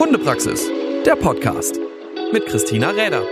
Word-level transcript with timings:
Hundepraxis, 0.00 0.66
der 1.04 1.14
Podcast 1.14 1.78
mit 2.32 2.46
Christina 2.46 2.88
Räder. 2.88 3.22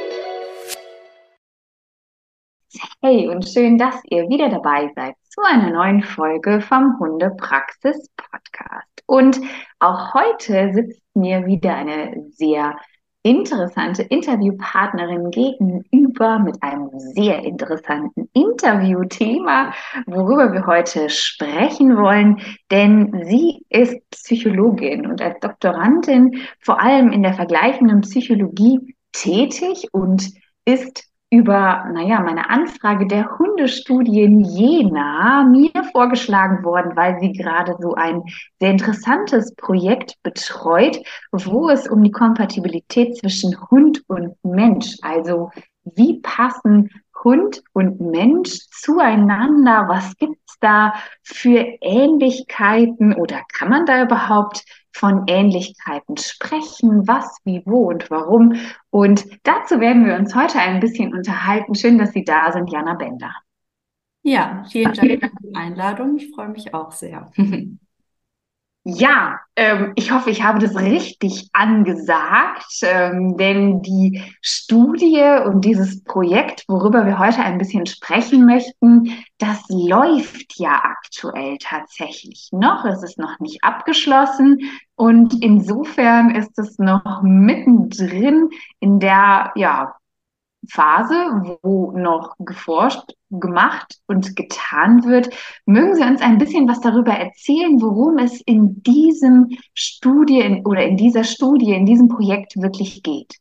Hey 3.00 3.26
und 3.26 3.48
schön, 3.48 3.78
dass 3.78 3.94
ihr 4.10 4.28
wieder 4.28 4.50
dabei 4.50 4.92
seid 4.94 5.15
zu 5.31 5.41
einer 5.41 5.70
neuen 5.70 6.02
Folge 6.02 6.60
vom 6.60 6.99
Hundepraxis 7.00 8.11
Podcast. 8.18 9.02
Und 9.07 9.41
auch 9.79 10.12
heute 10.12 10.75
sitzt 10.75 11.00
mir 11.14 11.46
wieder 11.46 11.75
eine 11.75 12.27
sehr 12.32 12.77
interessante 13.23 14.03
Interviewpartnerin 14.03 15.30
gegenüber 15.30 15.89
mit 16.38 16.62
einem 16.62 16.90
sehr 16.95 17.45
interessanten 17.45 18.29
Interviewthema, 18.32 19.72
worüber 20.07 20.52
wir 20.52 20.66
heute 20.66 21.08
sprechen 21.11 21.96
wollen. 21.96 22.40
Denn 22.70 23.25
sie 23.25 23.64
ist 23.68 23.98
Psychologin 24.11 25.07
und 25.07 25.21
als 25.21 25.39
Doktorandin 25.40 26.43
vor 26.61 26.80
allem 26.80 27.13
in 27.13 27.22
der 27.22 27.35
vergleichenden 27.35 28.02
Psychologie 28.02 28.94
tätig 29.13 29.89
und 29.93 30.30
ist 30.64 31.08
über, 31.30 31.85
naja, 31.93 32.20
meine 32.20 32.48
Anfrage 32.48 33.06
der 33.06 33.38
Hundestudie 33.38 34.22
in 34.22 34.40
Jena 34.40 35.44
mir 35.44 35.84
vorgeschlagen 35.92 36.64
worden, 36.64 36.96
weil 36.96 37.18
sie 37.20 37.32
gerade 37.32 37.77
so 37.80 37.94
ein 37.94 38.22
sehr 38.58 38.70
interessantes 38.70 39.54
Projekt 39.54 40.14
betreut, 40.22 40.98
wo 41.32 41.68
es 41.68 41.86
um 41.86 42.02
die 42.02 42.10
Kompatibilität 42.10 43.18
zwischen 43.18 43.54
Hund 43.70 44.02
und 44.06 44.36
Mensch, 44.42 44.96
also 45.02 45.50
wie 45.97 46.20
passen 46.20 46.91
Hund 47.24 47.62
und 47.73 48.01
Mensch 48.01 48.59
zueinander? 48.70 49.87
Was 49.88 50.16
gibt's 50.16 50.56
da 50.61 50.95
für 51.23 51.59
Ähnlichkeiten 51.80 53.14
oder 53.14 53.42
kann 53.52 53.70
man 53.70 53.87
da 53.87 54.02
überhaupt 54.02 54.64
von 54.92 55.24
Ähnlichkeiten 55.28 56.16
sprechen, 56.16 57.06
was, 57.06 57.38
wie, 57.45 57.62
wo 57.64 57.89
und 57.89 58.11
warum. 58.11 58.56
Und 58.91 59.27
dazu 59.45 59.80
werden 59.80 60.05
wir 60.05 60.17
uns 60.17 60.34
heute 60.34 60.58
ein 60.58 60.80
bisschen 60.80 61.14
unterhalten. 61.14 61.75
Schön, 61.75 61.98
dass 61.98 62.12
Sie 62.12 62.25
da 62.25 62.50
sind, 62.52 62.70
Jana 62.73 62.95
Bender. 62.95 63.33
Ja, 64.23 64.64
vielen 64.69 64.92
Dank 64.92 65.23
für 65.23 65.47
die 65.47 65.55
Einladung. 65.55 66.17
Ich 66.17 66.34
freue 66.34 66.48
mich 66.48 66.75
auch 66.75 66.91
sehr. 66.92 67.30
Ja, 68.91 69.39
ähm, 69.55 69.92
ich 69.97 70.12
hoffe, 70.12 70.31
ich 70.31 70.42
habe 70.42 70.61
das 70.61 70.75
richtig 70.75 71.50
angesagt, 71.53 72.64
ähm, 72.81 73.36
denn 73.36 73.83
die 73.83 74.22
Studie 74.41 75.22
und 75.45 75.62
dieses 75.67 76.03
Projekt, 76.05 76.64
worüber 76.69 77.05
wir 77.05 77.19
heute 77.19 77.41
ein 77.41 77.58
bisschen 77.58 77.84
sprechen 77.84 78.47
möchten, 78.47 79.12
das 79.36 79.62
läuft 79.69 80.58
ja 80.58 80.80
aktuell 80.83 81.58
tatsächlich 81.61 82.48
noch. 82.50 82.86
Es 82.86 83.03
ist 83.03 83.19
noch 83.19 83.39
nicht 83.41 83.62
abgeschlossen 83.62 84.58
und 84.97 85.45
insofern 85.45 86.34
ist 86.34 86.58
es 86.58 86.78
noch 86.78 87.20
mittendrin 87.23 88.48
in 88.80 89.00
der 89.00 89.52
ja, 89.55 89.97
Phase, 90.70 91.58
wo 91.62 91.92
noch 91.92 92.34
geforscht, 92.38 93.12
gemacht 93.30 93.98
und 94.06 94.36
getan 94.36 95.05
wird. 95.05 95.30
Mögen 95.66 95.94
Sie 95.94 96.02
uns 96.02 96.20
ein 96.20 96.38
bisschen 96.38 96.69
was 96.69 96.80
darüber 96.80 97.12
erzählen, 97.12 97.80
worum 97.80 98.19
es 98.19 98.41
in 98.42 98.83
diesem 98.83 99.48
Studie 99.74 100.62
oder 100.64 100.84
in 100.84 100.96
dieser 100.96 101.24
Studie, 101.24 101.72
in 101.72 101.86
diesem 101.86 102.08
Projekt 102.08 102.56
wirklich 102.56 103.02
geht? 103.02 103.36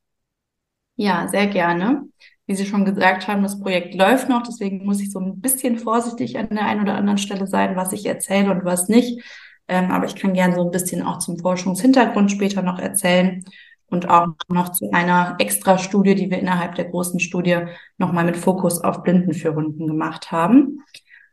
Ja, 0.95 1.27
sehr 1.27 1.47
gerne. 1.47 2.03
Wie 2.45 2.55
Sie 2.55 2.65
schon 2.65 2.85
gesagt 2.85 3.27
haben, 3.27 3.43
das 3.43 3.59
Projekt 3.59 3.93
läuft 3.93 4.29
noch, 4.29 4.43
deswegen 4.43 4.85
muss 4.85 5.01
ich 5.01 5.11
so 5.11 5.19
ein 5.19 5.41
bisschen 5.41 5.77
vorsichtig 5.77 6.37
an 6.39 6.49
der 6.49 6.65
einen 6.65 6.81
oder 6.81 6.95
anderen 6.95 7.17
Stelle 7.17 7.45
sein, 7.45 7.75
was 7.75 7.91
ich 7.91 8.05
erzähle 8.05 8.51
und 8.51 8.63
was 8.63 8.87
nicht. 8.87 9.21
Ähm, 9.67 9.91
aber 9.91 10.05
ich 10.05 10.15
kann 10.15 10.33
gerne 10.33 10.55
so 10.55 10.63
ein 10.63 10.71
bisschen 10.71 11.03
auch 11.03 11.19
zum 11.19 11.37
Forschungshintergrund 11.37 12.31
später 12.31 12.61
noch 12.61 12.79
erzählen 12.79 13.43
und 13.89 14.09
auch 14.09 14.27
noch 14.49 14.69
zu 14.73 14.91
einer 14.91 15.35
Extra-Studie, 15.39 16.15
die 16.15 16.29
wir 16.29 16.39
innerhalb 16.39 16.75
der 16.75 16.85
großen 16.85 17.19
Studie 17.19 17.59
nochmal 17.97 18.25
mit 18.25 18.37
Fokus 18.37 18.83
auf 18.83 19.03
Blindenführhunden 19.03 19.87
gemacht 19.87 20.31
haben. 20.31 20.83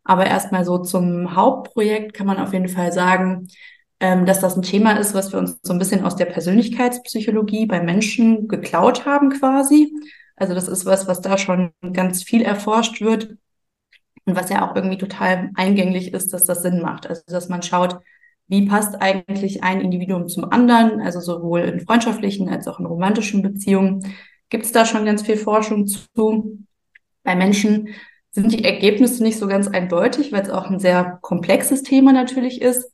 Aber 0.05 0.27
erstmal 0.27 0.65
so 0.65 0.79
zum 0.79 1.35
Hauptprojekt 1.35 2.15
kann 2.15 2.27
man 2.27 2.39
auf 2.39 2.53
jeden 2.53 2.69
Fall 2.69 2.93
sagen, 2.93 3.49
ähm, 4.01 4.27
dass 4.27 4.41
das 4.41 4.57
ein 4.57 4.63
Thema 4.63 4.99
ist, 4.99 5.15
was 5.15 5.33
wir 5.33 5.39
uns 5.39 5.59
so 5.63 5.73
ein 5.73 5.79
bisschen 5.79 6.05
aus 6.05 6.17
der 6.17 6.27
Persönlichkeitspsychologie 6.27 7.67
bei 7.67 7.81
Menschen 7.81 8.49
geklaut 8.49 9.07
haben 9.07 9.31
quasi. 9.31 9.93
Also 10.37 10.55
das 10.55 10.69
ist 10.69 10.85
was, 10.85 11.07
was 11.07 11.21
da 11.21 11.39
schon 11.39 11.73
ganz 11.93 12.23
viel 12.23 12.43
erforscht 12.43 13.01
wird 13.01 13.37
und 14.27 14.37
was 14.37 14.51
ja 14.51 14.69
auch 14.69 14.77
irgendwie 14.77 14.99
total 14.99 15.51
eingänglich 15.55 16.13
ist, 16.13 16.33
dass 16.33 16.45
das 16.45 16.63
Sinn 16.63 16.81
macht. 16.81 17.07
Also 17.07 17.23
dass 17.29 17.49
man 17.49 17.63
schaut, 17.63 17.99
wie 18.49 18.67
passt 18.67 19.01
eigentlich 19.01 19.63
ein 19.63 19.81
Individuum 19.81 20.29
zum 20.29 20.51
anderen, 20.51 21.01
also 21.01 21.21
sowohl 21.21 21.61
in 21.61 21.81
freundschaftlichen 21.81 22.49
als 22.49 22.69
auch 22.69 22.79
in 22.79 22.87
romantischen 22.87 23.43
Beziehungen. 23.43 24.15
Gibt 24.51 24.65
es 24.65 24.73
da 24.73 24.85
schon 24.85 25.05
ganz 25.05 25.23
viel 25.23 25.37
Forschung 25.37 25.87
zu? 25.87 26.59
Bei 27.23 27.35
Menschen 27.35 27.89
sind 28.31 28.53
die 28.53 28.65
Ergebnisse 28.65 29.23
nicht 29.23 29.39
so 29.39 29.47
ganz 29.47 29.69
eindeutig, 29.69 30.33
weil 30.33 30.43
es 30.43 30.51
auch 30.51 30.69
ein 30.69 30.79
sehr 30.79 31.19
komplexes 31.23 31.83
Thema 31.83 32.13
natürlich 32.13 32.61
ist. 32.61 32.93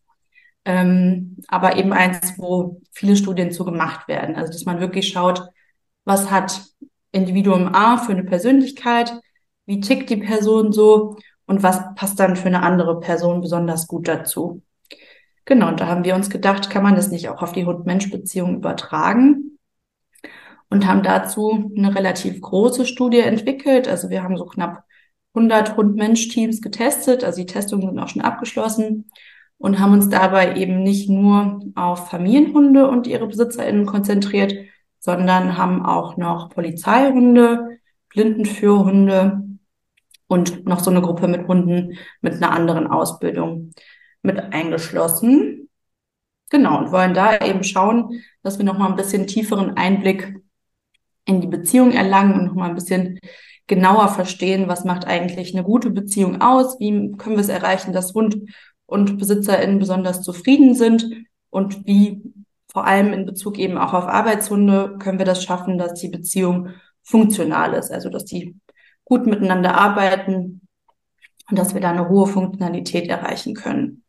Ähm, 0.65 1.39
aber 1.49 1.77
eben 1.77 1.93
eins, 1.93 2.35
wo 2.37 2.81
viele 2.93 3.17
Studien 3.17 3.51
zu 3.51 3.65
gemacht 3.65 4.07
werden. 4.09 4.37
Also 4.37 4.53
dass 4.53 4.67
man 4.67 4.81
wirklich 4.81 5.09
schaut, 5.09 5.43
was 6.05 6.31
hat 6.31 6.63
Individuum 7.13 7.75
A 7.75 7.97
für 7.97 8.13
eine 8.13 8.25
Persönlichkeit, 8.25 9.13
wie 9.67 9.81
tickt 9.81 10.11
die 10.11 10.19
Person 10.19 10.73
so 10.73 11.17
und 11.47 11.63
was 11.63 11.95
passt 11.95 12.21
dann 12.21 12.37
für 12.37 12.49
eine 12.49 12.63
andere 12.63 13.01
Person 13.01 13.41
besonders 13.41 13.87
gut 13.87 14.07
dazu. 14.07 14.63
Genau, 15.51 15.67
und 15.67 15.81
da 15.81 15.89
haben 15.89 16.05
wir 16.05 16.15
uns 16.15 16.31
gedacht, 16.31 16.71
kann 16.71 16.85
man 16.85 16.95
das 16.95 17.11
nicht 17.11 17.29
auch 17.29 17.43
auf 17.43 17.51
die 17.51 17.67
Hund-Mensch-Beziehung 17.67 18.55
übertragen? 18.55 19.59
Und 20.69 20.87
haben 20.87 21.03
dazu 21.03 21.73
eine 21.77 21.93
relativ 21.93 22.41
große 22.41 22.87
Studie 22.87 23.19
entwickelt. 23.19 23.89
Also 23.89 24.11
wir 24.11 24.23
haben 24.23 24.37
so 24.37 24.47
knapp 24.47 24.85
100 25.35 25.77
Hund-Mensch-Teams 25.77 26.63
getestet. 26.63 27.25
Also 27.25 27.41
die 27.41 27.47
Testungen 27.47 27.89
sind 27.89 27.99
auch 27.99 28.07
schon 28.07 28.23
abgeschlossen 28.23 29.11
und 29.59 29.81
haben 29.81 29.93
uns 29.93 30.09
dabei 30.09 30.55
eben 30.55 30.85
nicht 30.85 31.11
nur 31.11 31.59
auf 31.75 32.09
Familienhunde 32.09 32.89
und 32.89 33.09
ihre 33.09 33.27
BesitzerInnen 33.27 33.87
konzentriert, 33.87 34.55
sondern 35.01 35.59
haben 35.59 35.85
auch 35.85 36.17
noch 36.17 36.51
Polizeihunde, 36.51 37.81
Blindenführhunde 38.09 39.43
und 40.29 40.65
noch 40.65 40.79
so 40.79 40.93
eine 40.93 41.03
Gruppe 41.03 41.27
mit 41.27 41.49
Hunden 41.49 41.99
mit 42.21 42.35
einer 42.35 42.53
anderen 42.53 42.87
Ausbildung 42.87 43.73
mit 44.23 44.39
eingeschlossen. 44.39 45.69
Genau, 46.51 46.79
und 46.79 46.93
wollen 46.93 47.15
da 47.15 47.39
eben 47.39 47.63
schauen, 47.63 48.23
dass 48.43 48.59
wir 48.59 48.65
nochmal 48.65 48.91
ein 48.91 48.97
bisschen 48.97 49.27
tieferen 49.27 49.77
Einblick 49.77 50.35
in 51.25 51.41
die 51.41 51.47
Beziehung 51.47 51.93
erlangen 51.93 52.35
und 52.35 52.47
nochmal 52.47 52.71
ein 52.71 52.75
bisschen 52.75 53.21
genauer 53.67 54.09
verstehen, 54.09 54.67
was 54.67 54.85
macht 54.85 55.07
eigentlich 55.07 55.55
eine 55.55 55.63
gute 55.63 55.91
Beziehung 55.91 56.41
aus, 56.41 56.81
wie 56.81 57.13
können 57.17 57.37
wir 57.37 57.43
es 57.43 57.49
erreichen, 57.49 57.93
dass 57.93 58.15
Hund 58.15 58.37
und 58.87 59.19
BesitzerInnen 59.19 59.79
besonders 59.79 60.23
zufrieden 60.23 60.75
sind 60.75 61.07
und 61.51 61.87
wie 61.87 62.21
vor 62.73 62.85
allem 62.87 63.13
in 63.13 63.27
Bezug 63.27 63.59
eben 63.59 63.79
auch 63.79 63.95
auf 63.95 64.07
Arbeitshunde 64.07 64.97
können 64.99 65.19
wir 65.19 65.27
das 65.27 65.45
schaffen, 65.45 65.79
dass 65.79 65.95
die 65.95 66.09
Beziehung 66.09 66.71
funktional 67.03 67.75
ist, 67.75 67.93
also 67.93 68.09
dass 68.09 68.25
die 68.25 68.57
gut 69.05 69.27
miteinander 69.27 69.75
arbeiten 69.75 70.63
und 71.49 71.59
dass 71.59 71.75
wir 71.75 71.81
da 71.81 71.91
eine 71.91 72.09
hohe 72.09 72.27
Funktionalität 72.27 73.09
erreichen 73.09 73.55
können. 73.55 74.05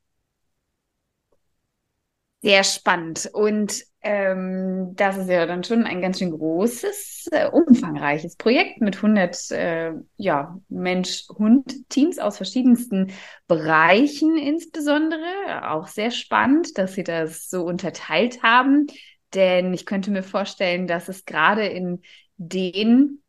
Sehr 2.43 2.63
spannend. 2.63 3.29
Und 3.33 3.83
ähm, 4.01 4.95
das 4.95 5.17
ist 5.17 5.29
ja 5.29 5.45
dann 5.45 5.63
schon 5.63 5.83
ein 5.83 6.01
ganz 6.01 6.17
schön 6.17 6.31
großes, 6.31 7.27
äh, 7.31 7.47
umfangreiches 7.47 8.35
Projekt 8.35 8.81
mit 8.81 8.95
100 8.95 9.51
äh, 9.51 9.93
ja, 10.17 10.57
Mensch-Hund-Teams 10.67 12.17
aus 12.17 12.37
verschiedensten 12.37 13.11
Bereichen 13.47 14.37
insbesondere. 14.37 15.69
Auch 15.69 15.87
sehr 15.87 16.09
spannend, 16.09 16.79
dass 16.79 16.93
Sie 16.93 17.03
das 17.03 17.47
so 17.47 17.63
unterteilt 17.63 18.41
haben. 18.41 18.87
Denn 19.35 19.71
ich 19.71 19.85
könnte 19.85 20.09
mir 20.09 20.23
vorstellen, 20.23 20.87
dass 20.87 21.09
es 21.09 21.25
gerade 21.25 21.67
in 21.67 22.01
den 22.37 23.21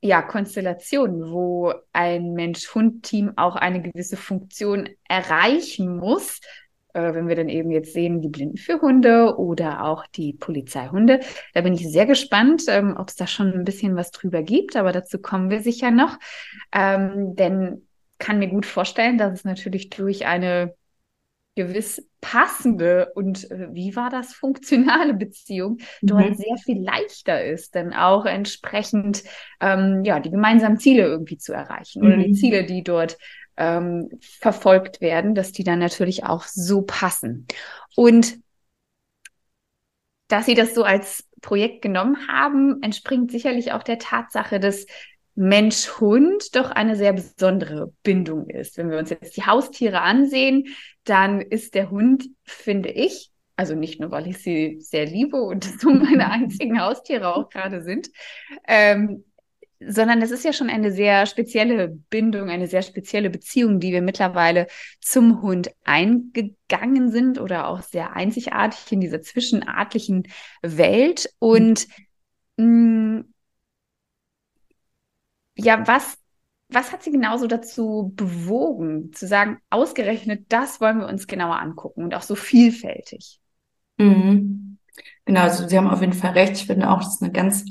ja, 0.00 0.22
Konstellationen, 0.22 1.30
wo 1.30 1.72
ein 1.92 2.32
Mensch-Hund-Team 2.32 3.34
auch 3.36 3.54
eine 3.54 3.80
gewisse 3.80 4.16
Funktion 4.16 4.88
erreichen 5.08 5.98
muss, 5.98 6.40
äh, 6.94 7.14
wenn 7.14 7.28
wir 7.28 7.36
dann 7.36 7.48
eben 7.48 7.70
jetzt 7.70 7.92
sehen, 7.92 8.20
die 8.20 8.28
Blinden 8.28 8.56
für 8.56 8.80
Hunde 8.80 9.36
oder 9.38 9.84
auch 9.84 10.06
die 10.06 10.32
Polizeihunde. 10.32 11.20
Da 11.54 11.60
bin 11.60 11.74
ich 11.74 11.90
sehr 11.90 12.06
gespannt, 12.06 12.64
ähm, 12.68 12.96
ob 12.98 13.08
es 13.08 13.16
da 13.16 13.26
schon 13.26 13.52
ein 13.52 13.64
bisschen 13.64 13.96
was 13.96 14.10
drüber 14.10 14.42
gibt, 14.42 14.76
aber 14.76 14.92
dazu 14.92 15.18
kommen 15.18 15.50
wir 15.50 15.60
sicher 15.60 15.90
noch. 15.90 16.18
Ähm, 16.72 17.34
denn 17.36 17.86
kann 18.18 18.38
mir 18.38 18.48
gut 18.48 18.66
vorstellen, 18.66 19.18
dass 19.18 19.32
es 19.32 19.44
natürlich 19.44 19.90
durch 19.90 20.26
eine 20.26 20.74
gewiss 21.56 22.06
passende 22.20 23.12
und 23.14 23.50
äh, 23.50 23.68
wie 23.72 23.96
war 23.96 24.10
das 24.10 24.32
funktionale 24.32 25.14
Beziehung 25.14 25.78
dort 26.02 26.30
mhm. 26.30 26.34
sehr 26.34 26.56
viel 26.64 26.82
leichter 26.82 27.44
ist, 27.44 27.74
denn 27.74 27.92
auch 27.92 28.24
entsprechend 28.24 29.24
ähm, 29.60 30.04
ja 30.04 30.20
die 30.20 30.30
gemeinsamen 30.30 30.78
Ziele 30.78 31.02
irgendwie 31.02 31.38
zu 31.38 31.52
erreichen 31.52 32.02
mhm. 32.02 32.06
oder 32.06 32.16
die 32.18 32.28
mhm. 32.28 32.34
Ziele, 32.34 32.64
die 32.64 32.82
dort 32.82 33.18
ähm, 33.60 34.08
verfolgt 34.20 35.00
werden, 35.00 35.34
dass 35.34 35.52
die 35.52 35.62
dann 35.62 35.78
natürlich 35.78 36.24
auch 36.24 36.44
so 36.44 36.82
passen. 36.82 37.46
Und 37.94 38.38
dass 40.28 40.46
Sie 40.46 40.54
das 40.54 40.74
so 40.74 40.82
als 40.82 41.28
Projekt 41.42 41.82
genommen 41.82 42.28
haben, 42.28 42.82
entspringt 42.82 43.30
sicherlich 43.30 43.72
auch 43.72 43.82
der 43.82 43.98
Tatsache, 43.98 44.60
dass 44.60 44.86
Mensch-Hund 45.34 46.56
doch 46.56 46.70
eine 46.70 46.96
sehr 46.96 47.12
besondere 47.12 47.92
Bindung 48.02 48.48
ist. 48.48 48.78
Wenn 48.78 48.90
wir 48.90 48.98
uns 48.98 49.10
jetzt 49.10 49.36
die 49.36 49.44
Haustiere 49.44 50.00
ansehen, 50.00 50.68
dann 51.04 51.40
ist 51.40 51.74
der 51.74 51.90
Hund, 51.90 52.28
finde 52.44 52.90
ich, 52.90 53.30
also 53.56 53.74
nicht 53.74 54.00
nur, 54.00 54.10
weil 54.10 54.26
ich 54.26 54.38
sie 54.38 54.78
sehr 54.80 55.04
liebe 55.04 55.40
und 55.42 55.64
so 55.80 55.90
meine 55.90 56.30
einzigen 56.30 56.80
Haustiere 56.80 57.34
auch 57.34 57.50
gerade 57.50 57.82
sind, 57.82 58.08
ähm, 58.66 59.24
sondern 59.80 60.20
es 60.20 60.30
ist 60.30 60.44
ja 60.44 60.52
schon 60.52 60.68
eine 60.68 60.92
sehr 60.92 61.24
spezielle 61.24 61.88
Bindung, 61.88 62.50
eine 62.50 62.66
sehr 62.66 62.82
spezielle 62.82 63.30
Beziehung, 63.30 63.80
die 63.80 63.92
wir 63.92 64.02
mittlerweile 64.02 64.66
zum 65.00 65.40
Hund 65.40 65.70
eingegangen 65.84 67.10
sind 67.10 67.40
oder 67.40 67.66
auch 67.66 67.82
sehr 67.82 68.14
einzigartig 68.14 68.92
in 68.92 69.00
dieser 69.00 69.22
zwischenartlichen 69.22 70.28
Welt. 70.62 71.32
Und 71.38 71.88
mh, 72.56 72.64
mm, 72.66 73.34
ja, 75.56 75.86
was, 75.86 76.18
was 76.68 76.92
hat 76.92 77.02
Sie 77.02 77.10
genauso 77.10 77.46
dazu 77.46 78.12
bewogen, 78.14 79.12
zu 79.14 79.26
sagen, 79.26 79.58
ausgerechnet 79.70 80.44
das 80.50 80.80
wollen 80.82 80.98
wir 80.98 81.08
uns 81.08 81.26
genauer 81.26 81.58
angucken 81.58 82.04
und 82.04 82.14
auch 82.14 82.22
so 82.22 82.34
vielfältig? 82.34 83.40
Mhm. 83.96 84.78
Genau, 85.24 85.40
also 85.40 85.66
Sie 85.66 85.76
haben 85.76 85.88
auf 85.88 86.00
jeden 86.02 86.12
Fall 86.12 86.32
recht. 86.32 86.52
Ich 86.52 86.66
finde 86.66 86.90
auch, 86.90 86.98
das 86.98 87.14
ist 87.14 87.22
eine 87.22 87.32
ganz 87.32 87.64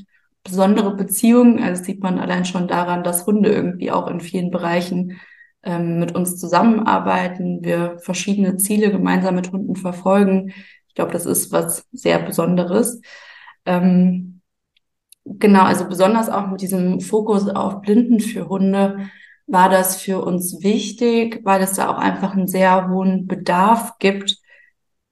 besondere 0.43 0.95
Beziehung. 0.95 1.61
Also 1.61 1.83
sieht 1.83 2.01
man 2.01 2.19
allein 2.19 2.45
schon 2.45 2.67
daran, 2.67 3.03
dass 3.03 3.25
Hunde 3.25 3.51
irgendwie 3.51 3.91
auch 3.91 4.07
in 4.07 4.21
vielen 4.21 4.51
Bereichen 4.51 5.19
ähm, 5.63 5.99
mit 5.99 6.15
uns 6.15 6.37
zusammenarbeiten, 6.37 7.63
wir 7.63 7.99
verschiedene 7.99 8.57
Ziele 8.57 8.91
gemeinsam 8.91 9.35
mit 9.35 9.51
Hunden 9.51 9.75
verfolgen. 9.75 10.53
Ich 10.87 10.95
glaube, 10.95 11.11
das 11.11 11.25
ist 11.25 11.51
was 11.51 11.87
sehr 11.91 12.19
Besonderes. 12.19 13.01
Ähm, 13.65 14.41
genau, 15.25 15.63
also 15.63 15.87
besonders 15.87 16.29
auch 16.29 16.47
mit 16.47 16.61
diesem 16.61 17.01
Fokus 17.01 17.47
auf 17.49 17.81
Blinden 17.81 18.19
für 18.19 18.47
Hunde 18.49 19.09
war 19.47 19.69
das 19.69 19.97
für 20.01 20.23
uns 20.23 20.63
wichtig, 20.63 21.41
weil 21.43 21.61
es 21.61 21.73
da 21.73 21.89
auch 21.89 21.97
einfach 21.97 22.33
einen 22.33 22.47
sehr 22.47 22.87
hohen 22.89 23.27
Bedarf 23.27 23.97
gibt, 23.99 24.37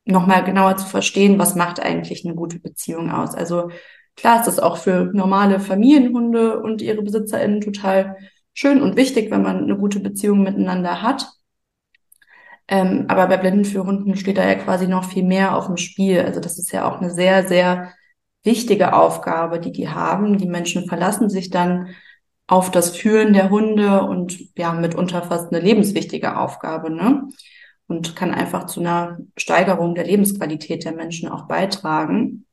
nochmal 0.06 0.44
genauer 0.44 0.78
zu 0.78 0.86
verstehen, 0.86 1.40
was 1.40 1.56
macht 1.56 1.80
eigentlich 1.80 2.24
eine 2.26 2.36
gute 2.36 2.60
Beziehung 2.60 3.12
aus. 3.12 3.36
Also 3.36 3.70
Klar 4.18 4.40
ist 4.40 4.48
das 4.48 4.60
auch 4.60 4.78
für 4.78 5.06
normale 5.14 5.60
Familienhunde 5.60 6.60
und 6.60 6.82
ihre 6.82 7.04
BesitzerInnen 7.04 7.62
total 7.62 8.18
schön 8.54 8.82
und 8.82 8.98
wichtig, 8.98 9.32
wenn 9.32 9.44
man 9.44 9.64
eine 9.64 9.78
gute 9.78 10.00
Beziehung 10.00 10.42
miteinander 10.44 11.04
hat. 11.04 11.28
Ähm, 12.68 13.06
aber 13.08 13.28
bei 13.28 13.38
Blinden 13.38 13.64
für 13.64 13.86
Hunden 13.86 14.18
steht 14.18 14.38
da 14.38 14.46
ja 14.46 14.56
quasi 14.56 14.88
noch 14.88 15.06
viel 15.06 15.24
mehr 15.24 15.56
auf 15.56 15.68
dem 15.68 15.78
Spiel. 15.78 16.20
Also 16.22 16.40
das 16.40 16.58
ist 16.58 16.72
ja 16.72 16.90
auch 16.90 17.00
eine 17.00 17.12
sehr, 17.12 17.48
sehr 17.48 17.94
wichtige 18.44 18.94
Aufgabe, 18.94 19.60
die 19.60 19.72
die 19.72 19.90
haben. 19.90 20.40
Die 20.40 20.48
Menschen 20.48 20.88
verlassen 20.88 21.30
sich 21.30 21.52
dann 21.52 21.90
auf 22.48 22.72
das 22.72 22.98
Führen 22.98 23.34
der 23.34 23.52
Hunde 23.52 24.02
und 24.02 24.40
ja, 24.58 24.74
mitunter 24.74 25.22
fast 25.22 25.54
eine 25.54 25.64
lebenswichtige 25.64 26.38
Aufgabe, 26.38 26.90
ne? 26.90 27.28
Und 27.88 28.16
kann 28.16 28.34
einfach 28.34 28.66
zu 28.66 28.80
einer 28.80 29.20
Steigerung 29.38 29.96
der 29.96 30.06
Lebensqualität 30.06 30.84
der 30.84 30.94
Menschen 30.94 31.30
auch 31.30 31.48
beitragen. 31.48 32.47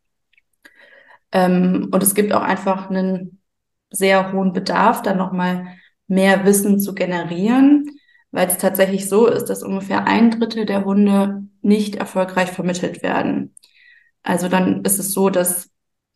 Ähm, 1.34 1.90
und 1.92 2.02
es 2.02 2.14
gibt 2.14 2.32
auch 2.32 2.42
einfach 2.42 2.88
einen 2.88 3.42
sehr 3.90 4.32
hohen 4.32 4.54
Bedarf, 4.54 5.02
dann 5.02 5.18
nochmal 5.18 5.66
mehr 6.06 6.46
Wissen 6.46 6.80
zu 6.80 6.94
generieren, 6.94 7.90
weil 8.30 8.48
es 8.48 8.58
tatsächlich 8.58 9.08
so 9.08 9.26
ist, 9.26 9.46
dass 9.46 9.62
ungefähr 9.62 10.06
ein 10.06 10.30
Drittel 10.30 10.64
der 10.64 10.84
Hunde 10.84 11.44
nicht 11.60 11.96
erfolgreich 11.96 12.50
vermittelt 12.50 13.02
werden. 13.02 13.54
Also 14.22 14.48
dann 14.48 14.82
ist 14.84 14.98
es 14.98 15.12
so, 15.12 15.28
dass 15.30 15.70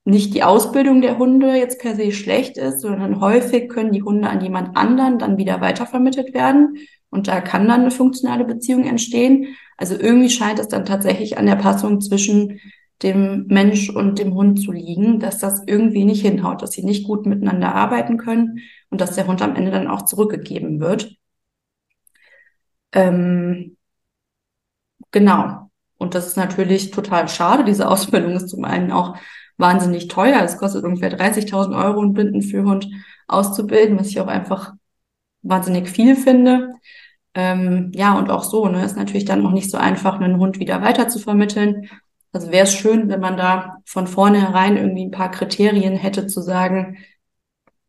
nicht 0.05 0.35
die 0.35 0.43
Ausbildung 0.43 1.03
der 1.03 1.19
Hunde 1.19 1.55
jetzt 1.55 1.81
per 1.81 1.95
se 1.95 2.13
schlecht 2.13 2.57
ist, 2.57 2.81
sondern 2.81 3.21
häufig 3.21 3.69
können 3.69 3.93
die 3.93 4.03
Hunde 4.03 4.29
an 4.31 4.41
jemand 4.41 4.77
anderen 4.77 5.19
dann 5.19 5.37
wieder 5.37 5.61
weitervermittelt 5.61 6.33
werden 6.33 6.79
und 7.11 7.29
da 7.29 7.41
kann 7.41 7.69
dann 7.69 7.83
eine 7.83 7.91
funktionale 7.91 8.45
Beziehung 8.45 8.85
entstehen. 8.85 9.57
Also 9.77 9.95
irgendwie 9.95 10.31
scheint 10.31 10.59
es 10.59 10.69
dann 10.69 10.85
tatsächlich 10.85 11.39
an 11.39 11.47
der 11.47 11.57
Passung 11.57 12.01
zwischen 12.01 12.61
dem 13.03 13.47
Mensch 13.47 13.91
und 13.91 14.19
dem 14.19 14.35
Hund 14.35 14.61
zu 14.61 14.73
liegen, 14.73 15.21
dass 15.21 15.39
das 15.39 15.63
irgendwie 15.67 16.05
nicht 16.05 16.23
hinhaut, 16.23 16.63
dass 16.63 16.73
sie 16.73 16.85
nicht 16.85 17.07
gut 17.07 17.27
miteinander 17.27 17.75
arbeiten 17.75 18.17
können 18.19 18.61
und 18.91 19.01
dass 19.01 19.15
der 19.15 19.27
Hund 19.27 19.43
am 19.43 19.55
Ende 19.57 19.71
dann 19.71 19.89
auch 19.89 20.03
zurückgegeben 20.03 20.81
wird. 20.81 21.17
Ähm, 22.93 23.77
genau. 25.11 25.71
Und 25.97 26.15
das 26.15 26.27
ist 26.27 26.37
natürlich 26.37 26.91
total 26.91 27.29
schade. 27.29 27.65
Diese 27.65 27.89
Ausbildung 27.89 28.33
ist 28.33 28.49
zum 28.49 28.65
einen 28.65 28.93
auch 28.93 29.17
wahnsinnig 29.57 30.09
teuer. 30.09 30.43
Es 30.43 30.59
kostet 30.59 30.85
ungefähr 30.85 31.11
30.000 31.11 31.77
Euro, 31.77 32.01
einen 32.01 32.13
Blindenführhund 32.15 32.89
auszubilden, 33.27 33.99
was 33.99 34.09
ich 34.09 34.21
auch 34.21 34.29
einfach 34.29 34.75
wahnsinnig 35.43 35.89
viel 35.89 36.17
finde. 36.17 36.75
Ähm, 37.35 37.93
ja, 37.95 38.17
und 38.19 38.31
auch 38.31 38.45
so, 38.45 38.69
ne, 38.69 38.85
ist 38.85 38.97
natürlich 38.97 39.25
dann 39.25 39.45
auch 39.47 39.53
nicht 39.53 39.71
so 39.71 39.79
einfach, 39.79 40.21
einen 40.21 40.39
Hund 40.39 40.59
wieder 40.59 40.83
weiter 40.83 41.09
zu 41.09 41.19
vermitteln. 41.19 41.89
Also 42.33 42.51
wäre 42.51 42.65
es 42.65 42.75
schön, 42.75 43.09
wenn 43.09 43.21
man 43.21 43.37
da 43.37 43.79
von 43.87 44.07
vornherein 44.07 44.77
irgendwie 44.77 45.07
ein 45.07 45.11
paar 45.11 45.31
Kriterien 45.31 45.97
hätte 45.97 46.27
zu 46.27 46.43
sagen, 46.43 46.99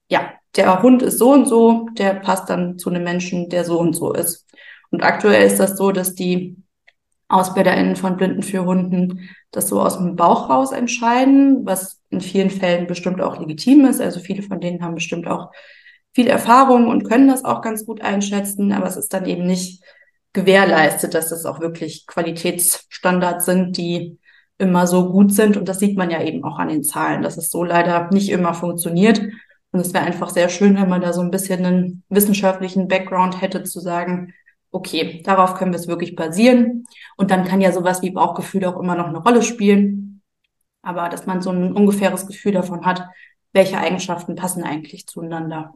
ja, 0.10 0.34
der 0.56 0.82
Hund 0.82 1.02
ist 1.02 1.20
so 1.20 1.32
und 1.32 1.46
so, 1.46 1.88
der 1.98 2.16
passt 2.16 2.50
dann 2.50 2.78
zu 2.80 2.90
einem 2.90 3.04
Menschen, 3.04 3.50
der 3.50 3.64
so 3.66 3.80
und 3.80 3.94
so 3.94 4.14
ist. 4.14 4.48
Und 4.92 5.04
aktuell 5.04 5.46
ist 5.46 5.60
das 5.60 5.78
so, 5.78 5.92
dass 5.92 6.16
die 6.16 6.58
AusbilderInnen 7.28 7.96
von 7.96 8.18
Blinden 8.18 8.42
für 8.42 8.66
Hunden 8.66 9.30
das 9.52 9.68
so 9.68 9.82
aus 9.82 9.98
dem 9.98 10.16
Bauch 10.16 10.50
raus 10.50 10.72
entscheiden, 10.72 11.66
was 11.66 12.02
in 12.10 12.22
vielen 12.22 12.50
Fällen 12.50 12.88
bestimmt 12.88 13.22
auch 13.22 13.40
legitim 13.40 13.86
ist. 13.86 14.02
Also 14.02 14.20
viele 14.20 14.42
von 14.42 14.60
denen 14.60 14.82
haben 14.82 14.96
bestimmt 14.96 15.28
auch 15.28 15.52
viel 16.14 16.28
Erfahrung 16.28 16.88
und 16.88 17.04
können 17.08 17.28
das 17.28 17.46
auch 17.46 17.62
ganz 17.62 17.86
gut 17.86 18.02
einschätzen, 18.02 18.72
aber 18.72 18.88
es 18.88 18.98
ist 18.98 19.14
dann 19.14 19.26
eben 19.26 19.46
nicht 19.46 19.84
gewährleistet, 20.34 21.14
dass 21.14 21.30
das 21.30 21.46
auch 21.46 21.60
wirklich 21.60 22.06
Qualitätsstandards 22.08 23.46
sind, 23.46 23.78
die 23.78 24.19
immer 24.60 24.86
so 24.86 25.12
gut 25.12 25.34
sind. 25.34 25.58
Und 25.58 25.68
das 25.68 25.80
sieht 25.80 25.98
man 25.98 26.12
ja 26.12 26.22
eben 26.22 26.44
auch 26.44 26.60
an 26.60 26.68
den 26.68 26.84
Zahlen, 26.84 27.24
dass 27.24 27.38
es 27.38 27.50
so 27.50 27.64
leider 27.64 28.10
nicht 28.12 28.30
immer 28.30 28.54
funktioniert. 28.54 29.20
Und 29.72 29.80
es 29.80 29.94
wäre 29.94 30.06
einfach 30.06 30.30
sehr 30.30 30.50
schön, 30.50 30.76
wenn 30.76 30.90
man 30.90 31.02
da 31.02 31.14
so 31.14 31.22
ein 31.22 31.32
bisschen 31.32 31.66
einen 31.66 32.04
wissenschaftlichen 32.10 32.88
Background 32.88 33.42
hätte, 33.42 33.64
zu 33.64 33.80
sagen, 33.80 34.34
okay, 34.72 35.22
darauf 35.24 35.56
können 35.56 35.72
wir 35.72 35.80
es 35.80 35.88
wirklich 35.88 36.16
basieren. 36.16 36.86
Und 37.18 37.32
dann 37.32 37.46
kann 37.46 37.62
ja 37.62 37.72
sowas 37.72 38.02
wie 38.02 38.12
Bauchgefühl 38.12 38.66
auch 38.66 38.80
immer 38.80 38.96
noch 38.96 39.08
eine 39.08 39.20
Rolle 39.20 39.42
spielen. 39.42 40.22
Aber 40.82 41.10
dass 41.10 41.26
man 41.26 41.42
so 41.42 41.52
ein 41.52 41.74
ungefähres 41.74 42.28
Gefühl 42.28 42.52
davon 42.54 42.86
hat, 42.86 43.08
welche 43.54 43.80
Eigenschaften 43.80 44.36
passen 44.36 44.64
eigentlich 44.64 45.08
zueinander. 45.08 45.74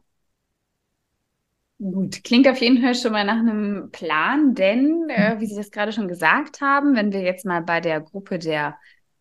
Gut, 1.79 2.23
klingt 2.23 2.47
auf 2.47 2.59
jeden 2.59 2.81
Fall 2.81 2.95
schon 2.95 3.11
mal 3.11 3.25
nach 3.25 3.37
einem 3.39 3.89
Plan, 3.91 4.53
denn, 4.55 5.09
äh, 5.09 5.35
wie 5.39 5.47
Sie 5.47 5.55
das 5.55 5.69
gerade 5.71 5.91
schon 5.91 6.07
gesagt 6.07 6.61
haben, 6.61 6.95
wenn 6.95 7.11
wir 7.11 7.21
jetzt 7.21 7.45
mal 7.45 7.61
bei 7.61 7.81
der 7.81 7.99
Gruppe 7.99 8.39
der 8.39 8.77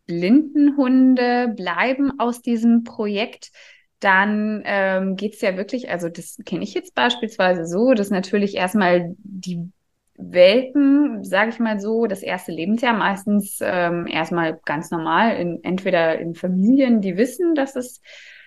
Blindenhunde 0.06 1.48
bleiben 1.56 2.20
aus 2.20 2.40
diesem 2.40 2.84
Projekt, 2.84 3.50
dann 3.98 4.62
ähm, 4.64 5.16
geht 5.16 5.34
es 5.34 5.40
ja 5.40 5.56
wirklich, 5.56 5.90
also 5.90 6.08
das 6.08 6.38
kenne 6.44 6.62
ich 6.62 6.74
jetzt 6.74 6.94
beispielsweise 6.94 7.66
so, 7.66 7.94
dass 7.94 8.10
natürlich 8.10 8.54
erstmal 8.54 9.14
die 9.18 9.72
Welpen, 10.16 11.24
sage 11.24 11.50
ich 11.50 11.58
mal 11.58 11.80
so, 11.80 12.06
das 12.06 12.22
erste 12.22 12.52
Lebensjahr 12.52 12.92
meistens 12.96 13.58
ähm, 13.60 14.06
erstmal 14.06 14.60
ganz 14.64 14.90
normal, 14.90 15.36
in, 15.36 15.64
entweder 15.64 16.18
in 16.18 16.34
Familien, 16.34 17.00
die 17.00 17.16
wissen, 17.16 17.54
dass 17.56 17.74
es 17.74 18.00